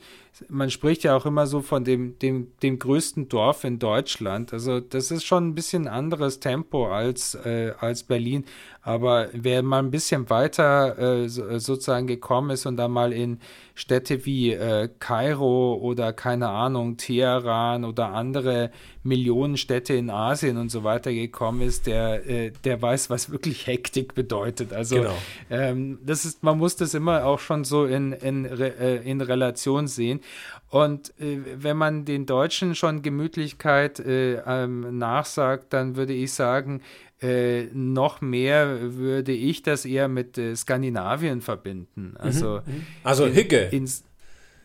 man 0.48 0.70
spricht 0.70 1.04
ja 1.04 1.14
auch 1.14 1.26
immer 1.26 1.46
so 1.46 1.60
von 1.60 1.84
dem, 1.84 2.18
dem, 2.18 2.52
dem 2.62 2.78
größten 2.78 3.28
Dorf 3.28 3.64
in 3.64 3.78
Deutschland. 3.78 4.52
Also 4.52 4.80
das 4.80 5.10
ist 5.10 5.24
schon 5.24 5.48
ein 5.48 5.54
bisschen 5.54 5.88
anderes 5.88 6.40
Tempo 6.40 6.90
als, 6.90 7.34
äh, 7.34 7.74
als 7.78 8.02
Berlin. 8.02 8.44
Aber 8.84 9.28
wer 9.32 9.62
mal 9.62 9.78
ein 9.78 9.92
bisschen 9.92 10.28
weiter 10.28 10.98
äh, 10.98 11.28
so, 11.28 11.58
sozusagen 11.58 12.08
gekommen 12.08 12.50
ist 12.50 12.66
und 12.66 12.76
da 12.76 12.88
mal 12.88 13.12
in 13.12 13.38
Städte 13.76 14.26
wie 14.26 14.52
äh, 14.52 14.88
Kairo 14.98 15.74
oder 15.74 16.12
keine 16.12 16.48
Ahnung, 16.48 16.96
Teheran 16.96 17.84
oder 17.84 18.08
andere 18.08 18.72
Millionenstädte 19.04 19.94
in 19.94 20.10
Asien 20.10 20.56
und 20.56 20.70
so 20.70 20.82
weiter 20.82 21.12
gekommen 21.12 21.60
ist, 21.60 21.86
der, 21.86 22.28
äh, 22.28 22.50
der 22.64 22.82
weiß, 22.82 23.08
was 23.08 23.30
wirklich 23.30 23.68
Hektik 23.68 24.14
bedeutet. 24.14 24.72
Also 24.72 24.96
genau. 24.96 25.18
ähm, 25.48 25.98
das 26.04 26.24
ist, 26.24 26.42
man 26.42 26.58
muss 26.58 26.74
das 26.74 26.94
immer 26.94 27.24
auch 27.24 27.38
schon 27.38 27.62
so 27.62 27.84
in, 27.84 28.12
in, 28.12 28.44
äh, 28.46 28.96
in 28.96 29.20
Relation 29.20 29.86
sehen. 29.86 30.20
Und 30.70 31.10
äh, 31.20 31.38
wenn 31.56 31.76
man 31.76 32.04
den 32.04 32.26
Deutschen 32.26 32.74
schon 32.74 33.02
Gemütlichkeit 33.02 34.00
äh, 34.00 34.42
ähm, 34.44 34.98
nachsagt, 34.98 35.72
dann 35.72 35.96
würde 35.96 36.14
ich 36.14 36.32
sagen, 36.32 36.80
äh, 37.22 37.66
noch 37.72 38.20
mehr 38.20 38.94
würde 38.94 39.32
ich 39.32 39.62
das 39.62 39.84
eher 39.84 40.08
mit 40.08 40.38
äh, 40.38 40.56
Skandinavien 40.56 41.40
verbinden. 41.40 42.14
Also, 42.18 42.60
mhm. 42.66 42.74
mhm. 42.74 42.86
also 43.04 43.26
Hügge. 43.26 43.68
Ins, 43.70 44.04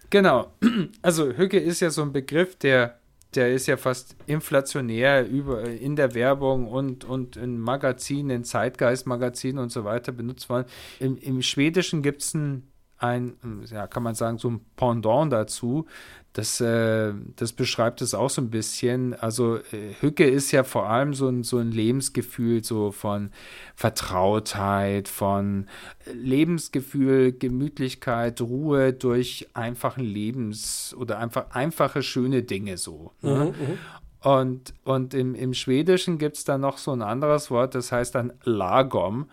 genau. 0.10 0.52
Also 1.02 1.32
Hügge 1.34 1.60
ist 1.60 1.80
ja 1.80 1.90
so 1.90 2.02
ein 2.02 2.12
Begriff, 2.12 2.56
der, 2.56 3.00
der 3.36 3.54
ist 3.54 3.68
ja 3.68 3.78
fast 3.78 4.16
inflationär 4.26 5.28
über, 5.28 5.64
in 5.64 5.96
der 5.96 6.16
Werbung 6.16 6.68
und, 6.68 7.06
und 7.06 7.38
in 7.38 7.60
Magazinen, 7.60 8.30
in 8.32 8.44
Zeitgeistmagazinen 8.44 9.60
und 9.60 9.72
so 9.72 9.84
weiter 9.84 10.12
benutzt 10.12 10.50
worden. 10.50 10.66
Im, 11.00 11.18
im 11.18 11.42
Schwedischen 11.42 12.02
gibt 12.02 12.22
es 12.22 12.34
ein 12.34 12.68
ein, 13.00 13.38
ja, 13.70 13.88
kann 13.88 14.04
man 14.04 14.16
sagen, 14.16 14.38
so 14.38 14.50
ein 14.50 14.62
Pendant 14.76 15.32
dazu. 15.32 15.86
Das, 16.34 16.62
äh, 16.62 17.14
das 17.36 17.54
beschreibt 17.54 18.02
es 18.02 18.14
auch 18.14 18.30
so 18.30 18.42
ein 18.42 18.52
bisschen. 18.52 19.16
Also 19.16 19.58
äh, 19.58 19.94
Hücke 20.02 20.28
ist 20.28 20.52
ja 20.52 20.64
vor 20.64 20.88
allem 20.88 21.14
so 21.14 21.28
ein, 21.28 21.44
so 21.44 21.58
ein 21.58 21.72
Lebensgefühl 21.72 22.64
so 22.64 22.92
von 22.92 23.32
Vertrautheit, 23.76 25.08
von 25.08 25.68
Lebensgefühl, 26.14 27.32
Gemütlichkeit, 27.32 28.40
Ruhe 28.42 28.94
durch 28.94 29.48
einfachen 29.56 30.04
Lebens- 30.04 30.96
oder 30.98 31.18
einfach 31.18 31.52
einfache, 31.52 32.04
schöne 32.04 32.44
Dinge 32.44 32.78
so. 32.78 33.14
Ne? 33.22 33.54
Mhm, 33.58 33.68
mhm. 33.68 33.78
Und, 34.20 34.74
und 34.84 35.14
im, 35.14 35.36
im 35.36 35.54
Schwedischen 35.54 36.18
gibt 36.18 36.38
es 36.38 36.44
da 36.44 36.58
noch 36.58 36.78
so 36.78 36.92
ein 36.92 37.02
anderes 37.02 37.50
Wort, 37.50 37.76
das 37.76 37.92
heißt 37.92 38.14
dann 38.16 38.34
Lagom. 38.44 39.30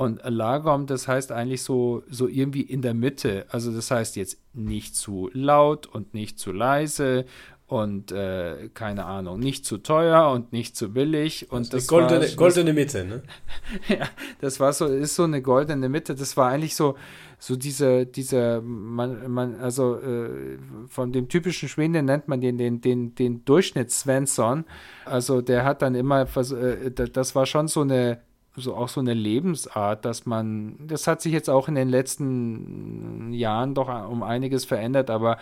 Und 0.00 0.22
Lagom, 0.24 0.86
das 0.86 1.08
heißt 1.08 1.30
eigentlich 1.30 1.62
so, 1.62 2.02
so 2.08 2.26
irgendwie 2.26 2.62
in 2.62 2.80
der 2.80 2.94
Mitte. 2.94 3.44
Also 3.50 3.70
das 3.70 3.90
heißt 3.90 4.16
jetzt 4.16 4.38
nicht 4.54 4.96
zu 4.96 5.28
laut 5.34 5.86
und 5.86 6.14
nicht 6.14 6.38
zu 6.38 6.52
leise 6.52 7.26
und 7.66 8.10
äh, 8.10 8.70
keine 8.72 9.04
Ahnung, 9.04 9.38
nicht 9.40 9.66
zu 9.66 9.76
teuer 9.76 10.30
und 10.30 10.54
nicht 10.54 10.74
zu 10.74 10.94
billig. 10.94 11.52
Und 11.52 11.74
das, 11.74 11.82
das 11.82 11.86
goldene, 11.86 12.22
war, 12.22 12.34
goldene 12.34 12.72
Mitte, 12.72 13.04
ne? 13.04 13.22
ja, 13.88 14.08
das 14.40 14.58
war 14.58 14.72
so, 14.72 14.86
ist 14.86 15.16
so 15.16 15.24
eine 15.24 15.42
goldene 15.42 15.90
Mitte. 15.90 16.14
Das 16.14 16.34
war 16.34 16.48
eigentlich 16.48 16.76
so, 16.76 16.96
so 17.38 17.56
diese, 17.56 18.06
diese, 18.06 18.62
man, 18.62 19.30
man, 19.30 19.56
also 19.56 20.00
äh, 20.00 20.56
von 20.88 21.12
dem 21.12 21.28
typischen 21.28 21.68
Schweden 21.68 22.06
nennt 22.06 22.26
man 22.26 22.40
den, 22.40 22.56
den, 22.56 22.80
den, 22.80 23.14
den 23.16 23.44
Durchschnitts 23.44 24.00
Svensson. 24.00 24.64
Also 25.04 25.42
der 25.42 25.64
hat 25.66 25.82
dann 25.82 25.94
immer, 25.94 26.22
äh, 26.22 26.90
das 26.90 27.34
war 27.34 27.44
schon 27.44 27.68
so 27.68 27.82
eine 27.82 28.22
so 28.56 28.74
auch 28.74 28.88
so 28.88 29.00
eine 29.00 29.14
Lebensart, 29.14 30.04
dass 30.04 30.26
man, 30.26 30.74
das 30.86 31.06
hat 31.06 31.22
sich 31.22 31.32
jetzt 31.32 31.48
auch 31.48 31.68
in 31.68 31.76
den 31.76 31.88
letzten 31.88 33.32
Jahren 33.32 33.74
doch 33.74 33.88
um 34.10 34.22
einiges 34.24 34.64
verändert, 34.64 35.08
aber 35.08 35.38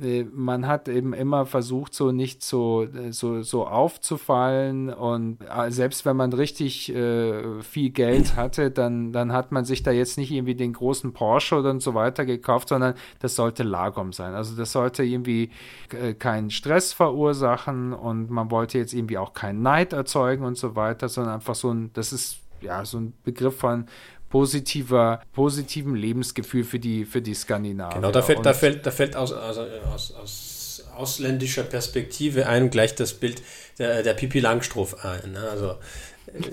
äh, 0.00 0.24
man 0.32 0.68
hat 0.68 0.88
eben 0.88 1.12
immer 1.12 1.44
versucht, 1.44 1.92
so 1.92 2.12
nicht 2.12 2.42
so, 2.42 2.86
so, 3.10 3.42
so 3.42 3.66
aufzufallen 3.66 4.90
und 4.90 5.38
äh, 5.42 5.70
selbst 5.70 6.06
wenn 6.06 6.16
man 6.16 6.32
richtig 6.32 6.94
äh, 6.94 7.60
viel 7.62 7.90
Geld 7.90 8.36
hatte, 8.36 8.70
dann, 8.70 9.12
dann 9.12 9.32
hat 9.32 9.50
man 9.50 9.64
sich 9.64 9.82
da 9.82 9.90
jetzt 9.90 10.16
nicht 10.16 10.30
irgendwie 10.30 10.54
den 10.54 10.72
großen 10.72 11.12
Porsche 11.12 11.56
oder 11.56 11.80
so 11.80 11.94
weiter 11.94 12.24
gekauft, 12.24 12.68
sondern 12.68 12.94
das 13.18 13.34
sollte 13.34 13.64
Lagom 13.64 14.12
sein. 14.12 14.34
Also 14.34 14.54
das 14.54 14.70
sollte 14.72 15.02
irgendwie 15.02 15.50
äh, 15.90 16.14
keinen 16.14 16.50
Stress 16.50 16.92
verursachen 16.92 17.92
und 17.92 18.30
man 18.30 18.50
wollte 18.52 18.78
jetzt 18.78 18.94
irgendwie 18.94 19.18
auch 19.18 19.32
keinen 19.32 19.62
Neid 19.62 19.92
erzeugen 19.92 20.44
und 20.44 20.56
so 20.56 20.76
weiter, 20.76 21.08
sondern 21.08 21.34
einfach 21.34 21.56
so 21.56 21.72
ein, 21.72 21.90
das 21.94 22.12
ist 22.12 22.42
ja, 22.62 22.84
so 22.84 22.98
ein 22.98 23.12
Begriff 23.24 23.56
von 23.56 23.86
positiver, 24.28 25.20
positivem 25.32 25.94
Lebensgefühl 25.94 26.64
für 26.64 26.78
die, 26.78 27.04
für 27.04 27.20
die 27.20 27.34
Skandinavier. 27.34 27.96
Genau, 27.96 28.10
da 28.10 28.22
fällt, 28.22 28.46
da 28.46 28.54
fällt, 28.54 28.86
da 28.86 28.90
fällt 28.90 29.14
aus, 29.14 29.32
also 29.32 29.66
aus, 29.92 30.12
aus 30.12 30.62
ausländischer 30.94 31.64
Perspektive 31.64 32.46
ein 32.46 32.70
gleich 32.70 32.94
das 32.94 33.14
Bild 33.14 33.42
der, 33.78 34.02
der 34.02 34.14
Pipi 34.14 34.40
Langstrumpf 34.40 35.04
ein. 35.04 35.32
Ne? 35.32 35.48
Also, 35.50 35.76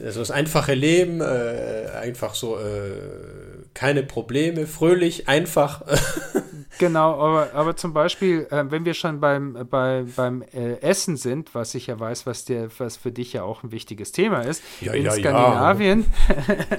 also 0.03 0.19
das 0.19 0.31
einfache 0.31 0.73
Leben, 0.73 1.21
äh, 1.21 1.89
einfach 2.01 2.35
so 2.35 2.57
äh, 2.57 2.91
keine 3.73 4.03
Probleme, 4.03 4.67
fröhlich, 4.67 5.27
einfach. 5.27 5.83
Genau, 6.77 7.19
aber, 7.19 7.53
aber 7.53 7.75
zum 7.75 7.93
Beispiel, 7.93 8.47
äh, 8.51 8.63
wenn 8.69 8.85
wir 8.85 8.93
schon 8.93 9.19
beim, 9.19 9.67
bei, 9.69 10.05
beim 10.15 10.43
äh, 10.53 10.79
Essen 10.81 11.17
sind, 11.17 11.53
was 11.55 11.73
ich 11.75 11.87
ja 11.87 11.99
weiß, 11.99 12.25
was, 12.25 12.45
dir, 12.45 12.69
was 12.77 12.95
für 12.95 13.11
dich 13.11 13.33
ja 13.33 13.43
auch 13.43 13.63
ein 13.63 13.71
wichtiges 13.71 14.11
Thema 14.11 14.41
ist, 14.41 14.63
ja, 14.79 14.93
in 14.93 15.05
ja, 15.05 15.11
Skandinavien, 15.11 16.05
ja. 16.27 16.75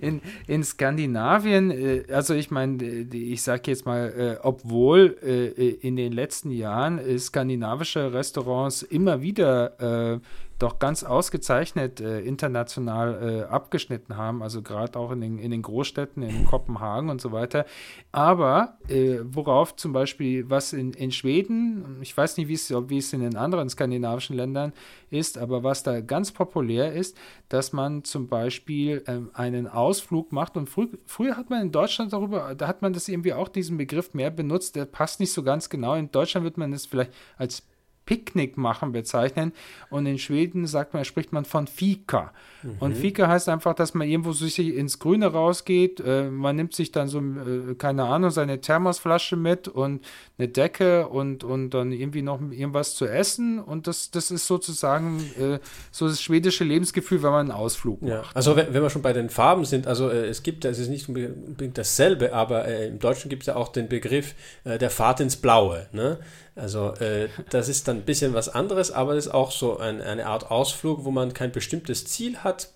in, 0.00 0.20
in 0.46 0.62
Skandinavien, 0.62 1.70
äh, 1.70 2.04
also 2.12 2.34
ich 2.34 2.50
meine, 2.50 2.82
ich 2.84 3.42
sage 3.42 3.62
jetzt 3.66 3.86
mal, 3.86 4.12
äh, 4.16 4.46
obwohl 4.46 5.16
äh, 5.22 5.70
in 5.70 5.96
den 5.96 6.12
letzten 6.12 6.50
Jahren 6.50 7.00
skandinavische 7.18 8.12
Restaurants 8.12 8.82
immer 8.82 9.22
wieder 9.22 10.14
äh, 10.14 10.20
doch 10.62 10.78
ganz 10.78 11.02
ausgezeichnet 11.02 12.00
äh, 12.00 12.20
international 12.20 13.40
äh, 13.40 13.42
abgeschnitten 13.42 14.16
haben, 14.16 14.42
also 14.42 14.62
gerade 14.62 14.98
auch 14.98 15.10
in 15.10 15.20
den, 15.20 15.38
in 15.38 15.50
den 15.50 15.62
Großstädten, 15.62 16.22
in 16.22 16.46
Kopenhagen 16.46 17.10
und 17.10 17.20
so 17.20 17.32
weiter. 17.32 17.66
Aber 18.12 18.78
äh, 18.88 19.18
worauf 19.24 19.74
zum 19.76 19.92
Beispiel 19.92 20.48
was 20.48 20.72
in, 20.72 20.92
in 20.92 21.10
Schweden, 21.10 21.98
ich 22.00 22.16
weiß 22.16 22.36
nicht, 22.36 22.48
wie 22.48 22.54
es, 22.98 23.12
in 23.12 23.20
den 23.20 23.36
anderen 23.36 23.68
skandinavischen 23.68 24.36
Ländern 24.36 24.72
ist, 25.10 25.36
aber 25.36 25.64
was 25.64 25.82
da 25.82 26.00
ganz 26.00 26.30
populär 26.30 26.92
ist, 26.92 27.16
dass 27.48 27.72
man 27.72 28.04
zum 28.04 28.28
Beispiel 28.28 29.02
ähm, 29.06 29.30
einen 29.34 29.66
Ausflug 29.66 30.32
macht 30.32 30.56
und 30.56 30.68
frü 30.68 30.86
früher 31.06 31.36
hat 31.36 31.50
man 31.50 31.62
in 31.62 31.72
Deutschland 31.72 32.12
darüber, 32.12 32.54
da 32.54 32.68
hat 32.68 32.82
man 32.82 32.92
das 32.92 33.08
irgendwie 33.08 33.32
auch 33.32 33.48
diesen 33.48 33.76
Begriff 33.76 34.14
mehr 34.14 34.30
benutzt, 34.30 34.76
der 34.76 34.84
passt 34.84 35.20
nicht 35.20 35.32
so 35.32 35.42
ganz 35.42 35.68
genau. 35.68 35.94
In 35.94 36.10
Deutschland 36.10 36.44
wird 36.44 36.56
man 36.56 36.72
es 36.72 36.86
vielleicht 36.86 37.12
als 37.36 37.62
Picknick 38.04 38.56
machen 38.56 38.92
bezeichnen. 38.92 39.52
Und 39.90 40.06
in 40.06 40.18
Schweden 40.18 40.66
sagt 40.66 40.94
man, 40.94 41.04
spricht 41.04 41.32
man 41.32 41.44
von 41.44 41.66
Fika. 41.66 42.32
Mhm. 42.62 42.76
Und 42.80 42.96
Fika 42.96 43.28
heißt 43.28 43.48
einfach, 43.48 43.74
dass 43.74 43.94
man 43.94 44.08
irgendwo 44.08 44.32
sich 44.32 44.58
ins 44.58 44.98
Grüne 44.98 45.26
rausgeht. 45.26 46.00
Äh, 46.00 46.30
man 46.30 46.56
nimmt 46.56 46.74
sich 46.74 46.92
dann 46.92 47.08
so, 47.08 47.18
äh, 47.20 47.74
keine 47.76 48.04
Ahnung, 48.04 48.30
seine 48.30 48.60
Thermosflasche 48.60 49.36
mit 49.36 49.68
und 49.68 50.04
eine 50.38 50.48
Decke 50.48 51.08
und, 51.08 51.44
und 51.44 51.70
dann 51.70 51.92
irgendwie 51.92 52.22
noch 52.22 52.40
irgendwas 52.40 52.94
zu 52.94 53.06
essen. 53.06 53.58
Und 53.58 53.86
das, 53.86 54.10
das 54.10 54.30
ist 54.30 54.46
sozusagen 54.46 55.20
äh, 55.38 55.58
so 55.90 56.08
das 56.08 56.20
schwedische 56.20 56.64
Lebensgefühl, 56.64 57.22
wenn 57.22 57.30
man 57.30 57.50
einen 57.50 57.58
Ausflug 57.58 58.02
ja. 58.02 58.18
macht. 58.18 58.36
Also 58.36 58.56
wenn, 58.56 58.74
wenn 58.74 58.82
wir 58.82 58.90
schon 58.90 59.02
bei 59.02 59.12
den 59.12 59.30
Farben 59.30 59.64
sind, 59.64 59.86
also 59.86 60.08
äh, 60.08 60.26
es 60.26 60.42
gibt, 60.42 60.64
es 60.64 60.78
ist 60.78 60.88
nicht 60.88 61.08
unbedingt 61.08 61.78
dasselbe, 61.78 62.32
aber 62.32 62.66
äh, 62.66 62.88
im 62.88 62.98
Deutschen 62.98 63.28
gibt 63.28 63.42
es 63.42 63.46
ja 63.46 63.56
auch 63.56 63.68
den 63.68 63.88
Begriff 63.88 64.34
äh, 64.64 64.78
der 64.78 64.90
Fahrt 64.90 65.20
ins 65.20 65.36
Blaue. 65.36 65.86
Ne? 65.92 66.18
Also 66.54 66.92
äh, 66.94 67.28
das 67.50 67.68
ist 67.68 67.88
dann 67.88 67.98
ein 67.98 68.04
bisschen 68.04 68.34
was 68.34 68.48
anderes, 68.48 68.90
aber 68.90 69.14
es 69.14 69.26
ist 69.26 69.32
auch 69.32 69.50
so 69.50 69.78
ein, 69.78 70.00
eine 70.00 70.26
Art 70.26 70.50
Ausflug, 70.50 71.04
wo 71.04 71.10
man 71.10 71.32
kein 71.32 71.52
bestimmtes 71.52 72.06
Ziel 72.06 72.38
hat. 72.38 72.68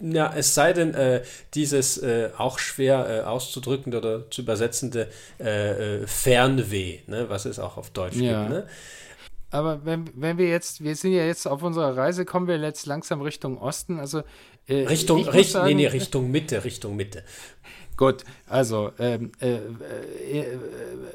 Ja, 0.00 0.32
es 0.34 0.54
sei 0.54 0.72
denn, 0.72 0.92
äh, 0.92 1.22
dieses 1.54 1.98
äh, 1.98 2.30
auch 2.36 2.58
schwer 2.58 3.08
äh, 3.08 3.20
auszudrückende 3.22 3.98
oder 3.98 4.30
zu 4.30 4.42
übersetzende 4.42 5.08
äh, 5.40 6.00
äh, 6.02 6.06
Fernweh, 6.06 7.00
ne, 7.06 7.30
was 7.30 7.46
es 7.46 7.58
auch 7.58 7.76
auf 7.76 7.90
Deutsch 7.90 8.16
ja. 8.16 8.42
gibt. 8.42 8.54
Ne? 8.54 8.66
Aber 9.50 9.84
wenn, 9.84 10.10
wenn 10.14 10.36
wir 10.36 10.48
jetzt, 10.48 10.82
wir 10.82 10.96
sind 10.96 11.12
ja 11.12 11.24
jetzt 11.24 11.46
auf 11.46 11.62
unserer 11.62 11.96
Reise, 11.96 12.24
kommen 12.24 12.48
wir 12.48 12.58
jetzt 12.58 12.86
langsam 12.86 13.22
Richtung 13.22 13.56
Osten. 13.56 14.00
Also 14.00 14.22
Richtung, 14.68 15.28
Richt, 15.28 15.50
sagen, 15.50 15.68
nee, 15.68 15.74
nee, 15.74 15.86
Richtung 15.86 16.30
Mitte, 16.30 16.64
Richtung 16.64 16.96
Mitte. 16.96 17.22
Gut, 17.96 18.24
also 18.48 18.90
ähm, 18.98 19.30
äh, 19.40 19.54
äh, 19.54 20.46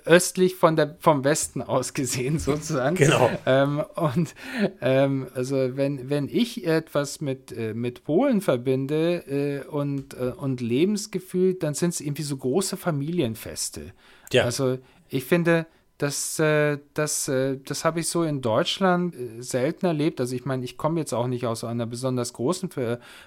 östlich 0.05 0.55
von 0.55 0.77
der, 0.77 0.95
vom 0.99 1.23
Westen 1.25 1.61
aus 1.61 1.93
gesehen 1.93 2.39
sozusagen. 2.39 2.95
genau. 2.95 3.29
Ähm, 3.45 3.83
und 3.95 4.33
ähm, 4.81 5.27
also 5.33 5.75
wenn, 5.75 6.09
wenn 6.09 6.29
ich 6.29 6.65
etwas 6.65 7.19
mit, 7.19 7.51
äh, 7.51 7.73
mit 7.73 8.03
Polen 8.05 8.41
verbinde 8.41 9.23
äh, 9.27 9.67
und, 9.67 10.13
äh, 10.13 10.31
und 10.37 10.61
Lebensgefühl, 10.61 11.55
dann 11.55 11.73
sind 11.73 11.89
es 11.89 12.01
irgendwie 12.01 12.23
so 12.23 12.37
große 12.37 12.77
Familienfeste. 12.77 13.91
Ja. 14.31 14.45
Also 14.45 14.77
ich 15.09 15.25
finde, 15.25 15.65
das, 15.99 16.39
äh, 16.39 16.77
das, 16.93 17.27
äh, 17.27 17.57
das 17.65 17.83
habe 17.83 17.99
ich 17.99 18.07
so 18.07 18.23
in 18.23 18.41
Deutschland 18.41 19.13
äh, 19.13 19.41
selten 19.41 19.85
erlebt. 19.85 20.21
Also 20.21 20.33
ich 20.33 20.45
meine, 20.45 20.63
ich 20.63 20.77
komme 20.77 21.01
jetzt 21.01 21.13
auch 21.13 21.27
nicht 21.27 21.45
aus 21.45 21.65
einer 21.65 21.85
besonders 21.85 22.31
großen 22.31 22.69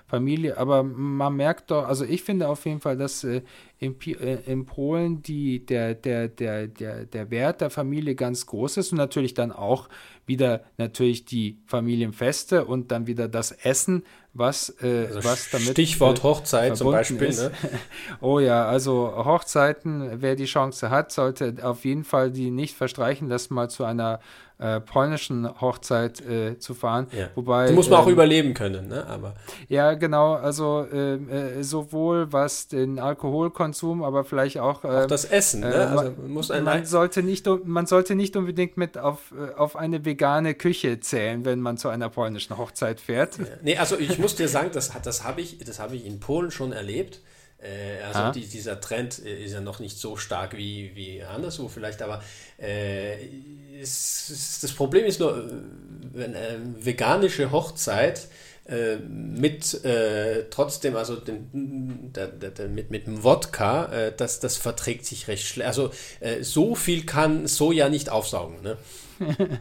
Familie, 0.07 0.57
aber 0.57 0.83
man 0.83 1.37
merkt 1.37 1.71
doch, 1.71 1.87
also 1.87 2.07
ich 2.07 2.23
finde 2.23 2.49
auf 2.49 2.65
jeden 2.65 2.81
Fall, 2.81 2.97
dass 2.97 3.25
in, 3.25 3.45
in 3.79 4.65
Polen 4.65 5.23
die, 5.23 5.67
der, 5.67 5.95
der, 5.95 6.29
der, 6.29 6.67
der, 6.67 7.05
der 7.05 7.31
Wert 7.31 7.61
der 7.61 7.69
Familie 7.69 8.15
ganz 8.15 8.47
groß 8.47 8.79
ist 8.79 8.93
und 8.93 8.99
natürlich 8.99 9.35
dann 9.35 9.53
auch 9.53 9.91
wieder 10.25 10.65
natürlich 10.79 11.27
die 11.27 11.59
Familienfeste 11.67 12.65
und 12.65 12.91
dann 12.91 13.07
wieder 13.07 13.29
das 13.29 13.53
Essen, 13.53 14.03
was, 14.35 14.75
äh, 14.83 15.07
also 15.07 15.25
was 15.25 15.51
damit. 15.51 15.71
Stichwort 15.71 16.21
äh, 16.21 16.23
Hochzeit 16.23 16.77
zum 16.77 16.91
Beispiel. 16.91 17.29
Ne? 17.29 17.51
oh 18.21 18.39
ja, 18.39 18.67
also 18.67 19.13
Hochzeiten, 19.15 20.23
wer 20.23 20.37
die 20.37 20.47
Chance 20.47 20.91
hat, 20.91 21.13
sollte 21.13 21.57
auf 21.63 21.85
jeden 21.85 22.05
Fall 22.05 22.31
die 22.31 22.51
nicht 22.51 22.77
verstreichen 22.77 23.29
lassen, 23.29 23.55
mal 23.55 23.69
zu 23.69 23.85
einer 23.85 24.21
äh, 24.63 24.81
polnischen 24.81 25.61
Hochzeit 25.61 26.21
äh, 26.21 26.59
zu 26.59 26.75
fahren. 26.75 27.07
Ja. 27.13 27.29
Wobei, 27.35 27.69
die 27.69 27.75
muss 27.75 27.91
man 27.91 28.01
ähm, 28.01 28.05
auch 28.05 28.09
überleben 28.09 28.55
können, 28.55 28.89
ne? 28.89 29.07
Aber. 29.07 29.35
Ja, 29.69 29.95
genau, 29.95 30.35
also 30.35 30.87
ähm, 30.93 31.29
äh, 31.29 31.63
sowohl 31.63 32.33
was 32.33 32.69
den 32.69 32.99
Alkoholkonsum, 32.99 34.03
aber 34.03 34.25
vielleicht 34.25 34.59
auch, 34.59 34.85
auch 34.85 35.03
ähm, 35.03 35.09
das 35.09 35.25
Essen. 35.25 35.61
Ne? 35.61 35.75
Äh, 35.75 35.79
also 35.79 36.05
man, 36.05 36.31
muss 36.31 36.51
ein 36.51 36.65
man, 36.65 36.85
sollte 36.85 37.23
nicht, 37.23 37.47
man 37.65 37.87
sollte 37.87 38.15
nicht 38.15 38.37
unbedingt 38.37 38.77
mit 38.77 38.99
auf, 38.99 39.33
äh, 39.33 39.55
auf 39.55 39.77
eine 39.77 40.05
vegane 40.05 40.55
Küche 40.55 41.01
zählen, 41.01 41.45
wenn 41.45 41.61
man 41.61 41.77
zu 41.77 41.89
einer 41.89 42.09
polnischen 42.09 42.57
Hochzeit 42.57 43.01
fährt. 43.01 43.39
Ja. 43.39 43.45
Nee, 43.63 43.77
also 43.77 43.99
ich 43.99 44.19
muss 44.19 44.37
dir 44.37 44.49
sagen, 44.49 44.71
das, 44.73 44.93
das 45.03 45.25
habe 45.25 45.41
ich, 45.41 45.59
hab 45.79 45.93
ich 45.93 46.07
in 46.07 46.21
Polen 46.21 46.51
schon 46.51 46.73
erlebt. 46.73 47.21
Äh, 47.63 48.03
also 48.03 48.33
die, 48.33 48.47
dieser 48.47 48.81
Trend 48.81 49.19
ist 49.19 49.53
ja 49.53 49.61
noch 49.61 49.79
nicht 49.79 49.99
so 49.99 50.17
stark 50.17 50.57
wie, 50.57 50.93
wie 50.95 51.23
anderswo 51.23 51.69
vielleicht, 51.69 52.03
aber 52.03 52.23
äh, 52.61 53.25
ist, 53.81 54.63
das 54.63 54.73
Problem 54.73 55.05
ist 55.05 55.21
nur, 55.21 55.51
wenn 56.13 56.35
eine 56.35 56.59
veganische 56.81 57.53
Hochzeit 57.53 58.29
äh, 58.67 58.97
mit 58.97 59.85
äh, 59.85 60.45
trotzdem, 60.51 60.97
also 60.97 61.17
den, 61.17 62.13
der, 62.13 62.29
der, 62.29 62.51
der, 62.51 62.69
mit, 62.69 62.91
mit 62.91 63.07
dem 63.07 63.23
Wodka, 63.25 63.87
äh, 63.87 64.13
das, 64.17 64.41
das 64.41 64.57
verträgt 64.57 65.05
sich 65.05 65.29
recht 65.29 65.47
schlecht. 65.47 65.67
Also 65.67 65.91
äh, 66.21 66.43
so 66.43 66.75
viel 66.75 67.05
kann 67.05 67.47
Soja 67.47 67.89
nicht 67.89 68.09
aufsaugen. 68.09 68.63
Ne? 68.63 68.77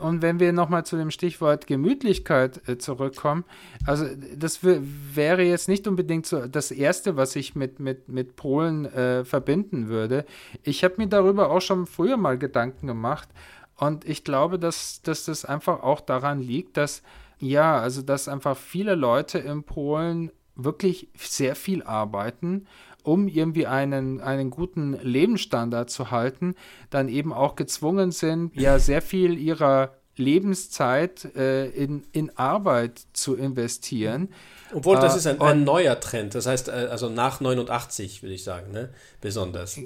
Und 0.00 0.22
wenn 0.22 0.40
wir 0.40 0.52
nochmal 0.52 0.84
zu 0.84 0.96
dem 0.96 1.10
Stichwort 1.10 1.66
Gemütlichkeit 1.66 2.68
äh, 2.68 2.78
zurückkommen, 2.78 3.44
also 3.86 4.06
das 4.36 4.60
wäre 4.62 5.42
jetzt 5.42 5.68
nicht 5.68 5.86
unbedingt 5.86 6.26
so 6.26 6.46
das 6.46 6.70
Erste, 6.70 7.16
was 7.16 7.36
ich 7.36 7.54
mit, 7.54 7.80
mit, 7.80 8.08
mit 8.08 8.36
Polen 8.36 8.86
äh, 8.86 9.24
verbinden 9.24 9.88
würde. 9.88 10.24
Ich 10.62 10.84
habe 10.84 10.94
mir 10.98 11.08
darüber 11.08 11.50
auch 11.50 11.62
schon 11.62 11.86
früher 11.86 12.16
mal 12.16 12.38
Gedanken 12.38 12.86
gemacht 12.86 13.28
und 13.76 14.04
ich 14.08 14.24
glaube, 14.24 14.58
dass, 14.58 15.02
dass 15.02 15.24
das 15.24 15.44
einfach 15.44 15.82
auch 15.82 16.00
daran 16.00 16.40
liegt, 16.40 16.76
dass 16.76 17.02
ja, 17.40 17.78
also 17.78 18.02
dass 18.02 18.28
einfach 18.28 18.56
viele 18.56 18.94
Leute 18.94 19.38
in 19.38 19.62
Polen 19.62 20.32
wirklich 20.56 21.08
sehr 21.16 21.54
viel 21.54 21.84
arbeiten 21.84 22.66
um 23.08 23.26
irgendwie 23.26 23.66
einen, 23.66 24.20
einen 24.20 24.50
guten 24.50 24.92
Lebensstandard 25.02 25.88
zu 25.88 26.10
halten, 26.10 26.54
dann 26.90 27.08
eben 27.08 27.32
auch 27.32 27.56
gezwungen 27.56 28.12
sind, 28.12 28.54
ja 28.54 28.78
sehr 28.78 29.00
viel 29.00 29.38
ihrer 29.38 29.94
Lebenszeit 30.16 31.24
äh, 31.36 31.68
in, 31.68 32.04
in 32.12 32.36
Arbeit 32.36 33.00
zu 33.14 33.34
investieren. 33.34 34.28
Obwohl, 34.74 34.96
das 34.96 35.14
äh, 35.14 35.18
ist 35.18 35.26
ein, 35.26 35.40
ein, 35.40 35.64
neuer 35.64 35.98
Trend. 36.00 36.34
Das 36.34 36.46
heißt, 36.46 36.68
äh, 36.68 36.88
also 36.90 37.08
nach 37.08 37.40
89, 37.40 38.22
würde 38.22 38.34
ich 38.34 38.44
sagen, 38.44 38.72
ne? 38.72 38.90
besonders. 39.22 39.80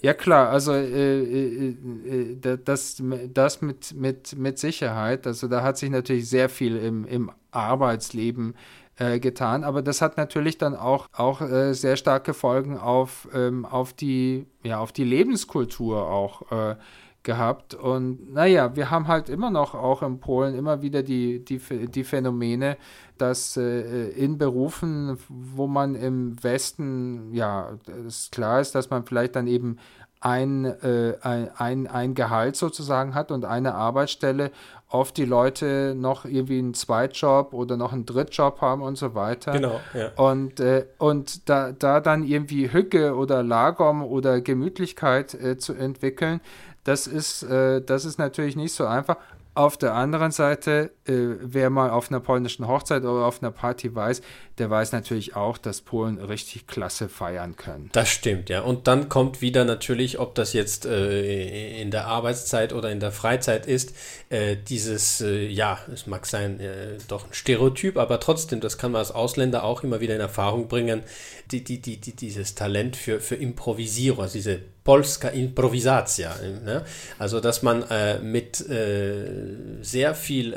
Ja, 0.00 0.14
klar, 0.14 0.48
also 0.48 0.72
äh, 0.72 1.22
äh, 1.22 1.76
äh 2.08 2.58
das, 2.64 3.02
das 3.34 3.60
mit, 3.60 3.94
mit, 3.94 4.38
mit 4.38 4.58
Sicherheit. 4.58 5.26
Also 5.26 5.48
da 5.48 5.62
hat 5.62 5.76
sich 5.76 5.90
natürlich 5.90 6.30
sehr 6.30 6.48
viel 6.48 6.76
im, 6.76 7.04
im 7.04 7.30
Arbeitsleben 7.50 8.54
äh, 8.98 9.20
getan. 9.20 9.64
Aber 9.64 9.82
das 9.82 10.02
hat 10.02 10.16
natürlich 10.16 10.58
dann 10.58 10.74
auch, 10.74 11.06
auch 11.12 11.40
äh, 11.40 11.72
sehr 11.72 11.96
starke 11.96 12.34
Folgen 12.34 12.76
auf, 12.76 13.28
ähm, 13.32 13.64
auf, 13.64 13.92
die, 13.92 14.46
ja, 14.62 14.78
auf 14.78 14.92
die 14.92 15.04
Lebenskultur 15.04 16.08
auch 16.08 16.50
äh, 16.52 16.76
gehabt. 17.22 17.74
Und 17.74 18.32
naja, 18.32 18.74
wir 18.74 18.90
haben 18.90 19.06
halt 19.06 19.28
immer 19.28 19.50
noch 19.50 19.74
auch 19.74 20.02
in 20.02 20.18
Polen 20.18 20.54
immer 20.54 20.82
wieder 20.82 21.02
die, 21.02 21.44
die, 21.44 21.60
die 21.88 22.04
Phänomene, 22.04 22.76
dass 23.18 23.56
äh, 23.56 24.08
in 24.10 24.38
Berufen, 24.38 25.18
wo 25.28 25.66
man 25.66 25.94
im 25.94 26.42
Westen, 26.42 27.32
ja, 27.34 27.78
es 28.06 28.30
klar 28.30 28.60
ist, 28.60 28.74
dass 28.74 28.90
man 28.90 29.04
vielleicht 29.04 29.36
dann 29.36 29.46
eben 29.46 29.78
ein, 30.20 30.64
äh, 30.64 31.14
ein, 31.22 31.86
ein 31.86 32.14
Gehalt 32.14 32.56
sozusagen 32.56 33.14
hat 33.14 33.30
und 33.30 33.44
eine 33.44 33.74
Arbeitsstelle, 33.74 34.50
oft 34.90 35.16
die 35.16 35.24
Leute 35.24 35.94
noch 35.96 36.24
irgendwie 36.24 36.58
einen 36.58 36.74
Zweitjob 36.74 37.52
oder 37.52 37.76
noch 37.76 37.92
einen 37.92 38.06
Drittjob 38.06 38.60
haben 38.60 38.82
und 38.82 38.96
so 38.96 39.14
weiter. 39.14 39.52
Genau, 39.52 39.80
ja. 39.92 40.10
Und, 40.16 40.60
äh, 40.60 40.86
und 40.96 41.48
da, 41.48 41.72
da 41.72 42.00
dann 42.00 42.24
irgendwie 42.24 42.72
Hücke 42.72 43.14
oder 43.14 43.42
Lagom 43.42 44.02
oder 44.02 44.40
Gemütlichkeit 44.40 45.34
äh, 45.34 45.58
zu 45.58 45.74
entwickeln, 45.74 46.40
das 46.84 47.06
ist, 47.06 47.42
äh, 47.42 47.82
das 47.82 48.04
ist 48.04 48.18
natürlich 48.18 48.56
nicht 48.56 48.72
so 48.72 48.86
einfach. 48.86 49.16
Auf 49.54 49.76
der 49.76 49.94
anderen 49.94 50.30
Seite, 50.30 50.92
äh, 51.04 51.36
wer 51.42 51.68
mal 51.68 51.90
auf 51.90 52.10
einer 52.10 52.20
polnischen 52.20 52.66
Hochzeit 52.66 53.02
oder 53.02 53.26
auf 53.26 53.42
einer 53.42 53.50
Party 53.50 53.94
weiß, 53.94 54.22
der 54.58 54.70
weiß 54.70 54.92
natürlich 54.92 55.36
auch, 55.36 55.58
dass 55.58 55.80
Polen 55.80 56.18
richtig 56.18 56.66
klasse 56.66 57.08
feiern 57.08 57.56
können. 57.56 57.90
Das 57.92 58.08
stimmt, 58.08 58.48
ja. 58.48 58.60
Und 58.62 58.86
dann 58.86 59.08
kommt 59.08 59.40
wieder 59.40 59.64
natürlich, 59.64 60.18
ob 60.18 60.34
das 60.34 60.52
jetzt 60.52 60.86
äh, 60.86 61.80
in 61.80 61.90
der 61.90 62.06
Arbeitszeit 62.06 62.72
oder 62.72 62.90
in 62.90 63.00
der 63.00 63.12
Freizeit 63.12 63.66
ist, 63.66 63.94
äh, 64.30 64.56
dieses, 64.56 65.20
äh, 65.20 65.46
ja, 65.46 65.78
es 65.92 66.06
mag 66.06 66.26
sein, 66.26 66.60
äh, 66.60 66.98
doch 67.08 67.26
ein 67.26 67.32
Stereotyp, 67.32 67.96
aber 67.96 68.20
trotzdem, 68.20 68.60
das 68.60 68.78
kann 68.78 68.92
man 68.92 69.00
als 69.00 69.12
Ausländer 69.12 69.64
auch 69.64 69.82
immer 69.82 70.00
wieder 70.00 70.14
in 70.14 70.20
Erfahrung 70.20 70.68
bringen, 70.68 71.02
die, 71.50 71.64
die, 71.64 71.80
die, 71.80 71.98
die, 71.98 72.14
dieses 72.14 72.54
Talent 72.54 72.96
für, 72.96 73.20
für 73.20 73.36
Improvisierung, 73.36 74.22
also 74.22 74.34
diese 74.34 74.60
Polska 74.84 75.28
Improvisacja. 75.28 76.34
Ne? 76.64 76.82
Also, 77.18 77.40
dass 77.40 77.62
man 77.62 77.82
äh, 77.90 78.18
mit 78.20 78.66
äh, 78.68 79.26
sehr 79.82 80.14
viel 80.14 80.54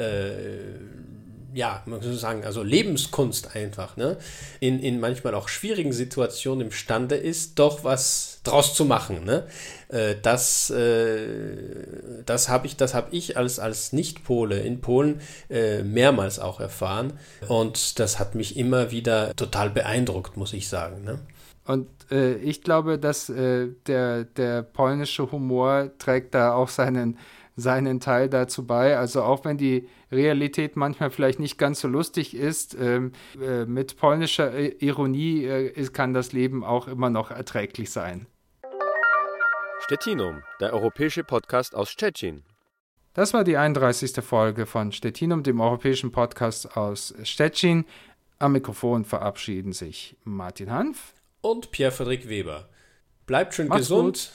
ja, 1.54 1.84
man 1.86 2.02
kann 2.02 2.14
sagen, 2.14 2.46
also 2.46 2.64
Lebenskunst 2.64 3.56
einfach, 3.56 3.98
ne? 3.98 4.18
in, 4.60 4.80
in 4.80 5.00
manchmal 5.00 5.36
auch 5.36 5.48
schwierigen 5.48 5.94
Situationen 5.94 6.68
imstande 6.68 7.16
ist, 7.16 7.60
doch 7.60 7.84
was 7.84 8.40
draus 8.44 8.74
zu 8.74 8.86
machen. 8.86 9.24
Ne? 9.24 9.48
Äh, 9.90 10.16
das 10.22 10.70
äh, 10.70 12.22
das 12.26 12.50
habe 12.50 12.68
ich, 12.68 12.78
hab 12.80 13.14
ich 13.14 13.38
als, 13.38 13.60
als 13.60 13.94
Nicht-Pole 13.94 14.60
in 14.60 14.82
Polen 14.82 15.22
äh, 15.50 15.84
mehrmals 15.84 16.40
auch 16.40 16.60
erfahren. 16.60 17.14
Und 17.48 18.00
das 18.00 18.20
hat 18.20 18.36
mich 18.36 18.58
immer 18.58 18.92
wieder 18.92 19.36
total 19.36 19.70
beeindruckt, 19.70 20.38
muss 20.38 20.54
ich 20.54 20.70
sagen. 20.70 21.04
Ne? 21.04 21.20
Und 21.66 21.88
äh, 22.12 22.36
ich 22.36 22.64
glaube, 22.64 22.98
dass 22.98 23.30
äh, 23.30 23.70
der, 23.88 24.26
der 24.26 24.64
polnische 24.64 25.32
Humor 25.32 25.92
trägt 26.00 26.34
da 26.34 26.54
auch 26.54 26.70
seinen 26.70 27.18
seinen 27.62 28.00
Teil 28.00 28.30
dazu 28.30 28.66
bei. 28.66 28.98
Also 28.98 29.24
auch 29.24 29.46
wenn 29.46 29.58
die 29.58 29.88
Realität 30.12 30.76
manchmal 30.76 31.12
vielleicht 31.12 31.40
nicht 31.40 31.58
ganz 31.58 31.80
so 31.80 31.88
lustig 31.88 32.36
ist, 32.36 32.76
ähm, 32.80 33.14
äh, 33.42 33.66
mit 33.66 33.98
polnischer 33.98 34.82
Ironie 34.82 35.46
äh, 35.46 35.88
kann 35.94 36.14
das 36.14 36.34
Leben 36.34 36.64
auch 36.64 36.88
immer 36.88 37.10
noch 37.10 37.32
erträglich 37.32 37.92
sein. 37.92 38.28
Stettinum, 39.80 40.44
der 40.60 40.74
europäische 40.74 41.24
Podcast 41.24 41.76
aus 41.76 41.90
Stettin. 41.90 42.44
Das 43.14 43.34
war 43.34 43.44
die 43.44 43.58
31. 43.58 44.24
Folge 44.24 44.66
von 44.66 44.92
Stettinum, 44.92 45.44
dem 45.44 45.60
europäischen 45.60 46.12
Podcast 46.12 46.78
aus 46.78 47.14
Stettin. 47.24 47.86
Am 48.40 48.54
Mikrofon 48.54 49.06
verabschieden 49.06 49.74
sich 49.74 50.16
Martin 50.24 50.72
Hanf 50.72 51.14
und 51.42 51.72
Pierre-Friedrich 51.72 52.30
Weber. 52.30 52.70
Bleibt 53.26 53.54
schön 53.54 53.68
Macht's 53.68 53.82
gesund. 53.82 54.06
Gut. 54.06 54.32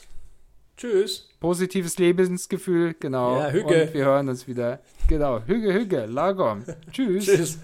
Tschüss. 0.77 1.26
Positives 1.47 1.97
Lebensgefühl, 1.99 2.97
genau. 2.99 3.39
Ja, 3.39 3.51
Hüge. 3.51 3.85
Und 3.85 3.95
wir 3.95 4.05
hören 4.05 4.29
uns 4.29 4.49
wieder. 4.49 4.81
Genau, 5.07 5.41
Hüge, 5.47 5.73
Hüge, 5.73 6.05
Lagom. 6.07 6.65
Tschüss. 6.91 7.25
Tschüss. 7.25 7.59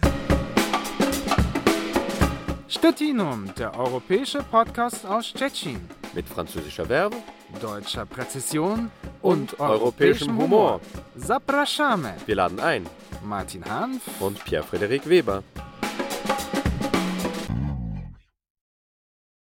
Stettinum, 2.69 3.53
der 3.59 3.77
europäische 3.77 4.39
Podcast 4.45 5.05
aus 5.05 5.27
Stettin. 5.27 5.81
Mit 6.15 6.29
französischer 6.29 6.87
Verbe, 6.87 7.17
deutscher 7.61 8.07
Präzision 8.07 8.89
und, 9.21 9.55
und 9.55 9.61
europäischem 9.61 10.39
Humor. 10.39 10.81
Zapraszamy. 11.17 12.13
Wir 12.27 12.37
laden 12.37 12.61
ein. 12.61 12.87
Martin 13.25 13.65
Hanf 13.65 14.03
und 14.21 14.45
Pierre-Frederik 14.45 15.09
Weber. 15.09 15.43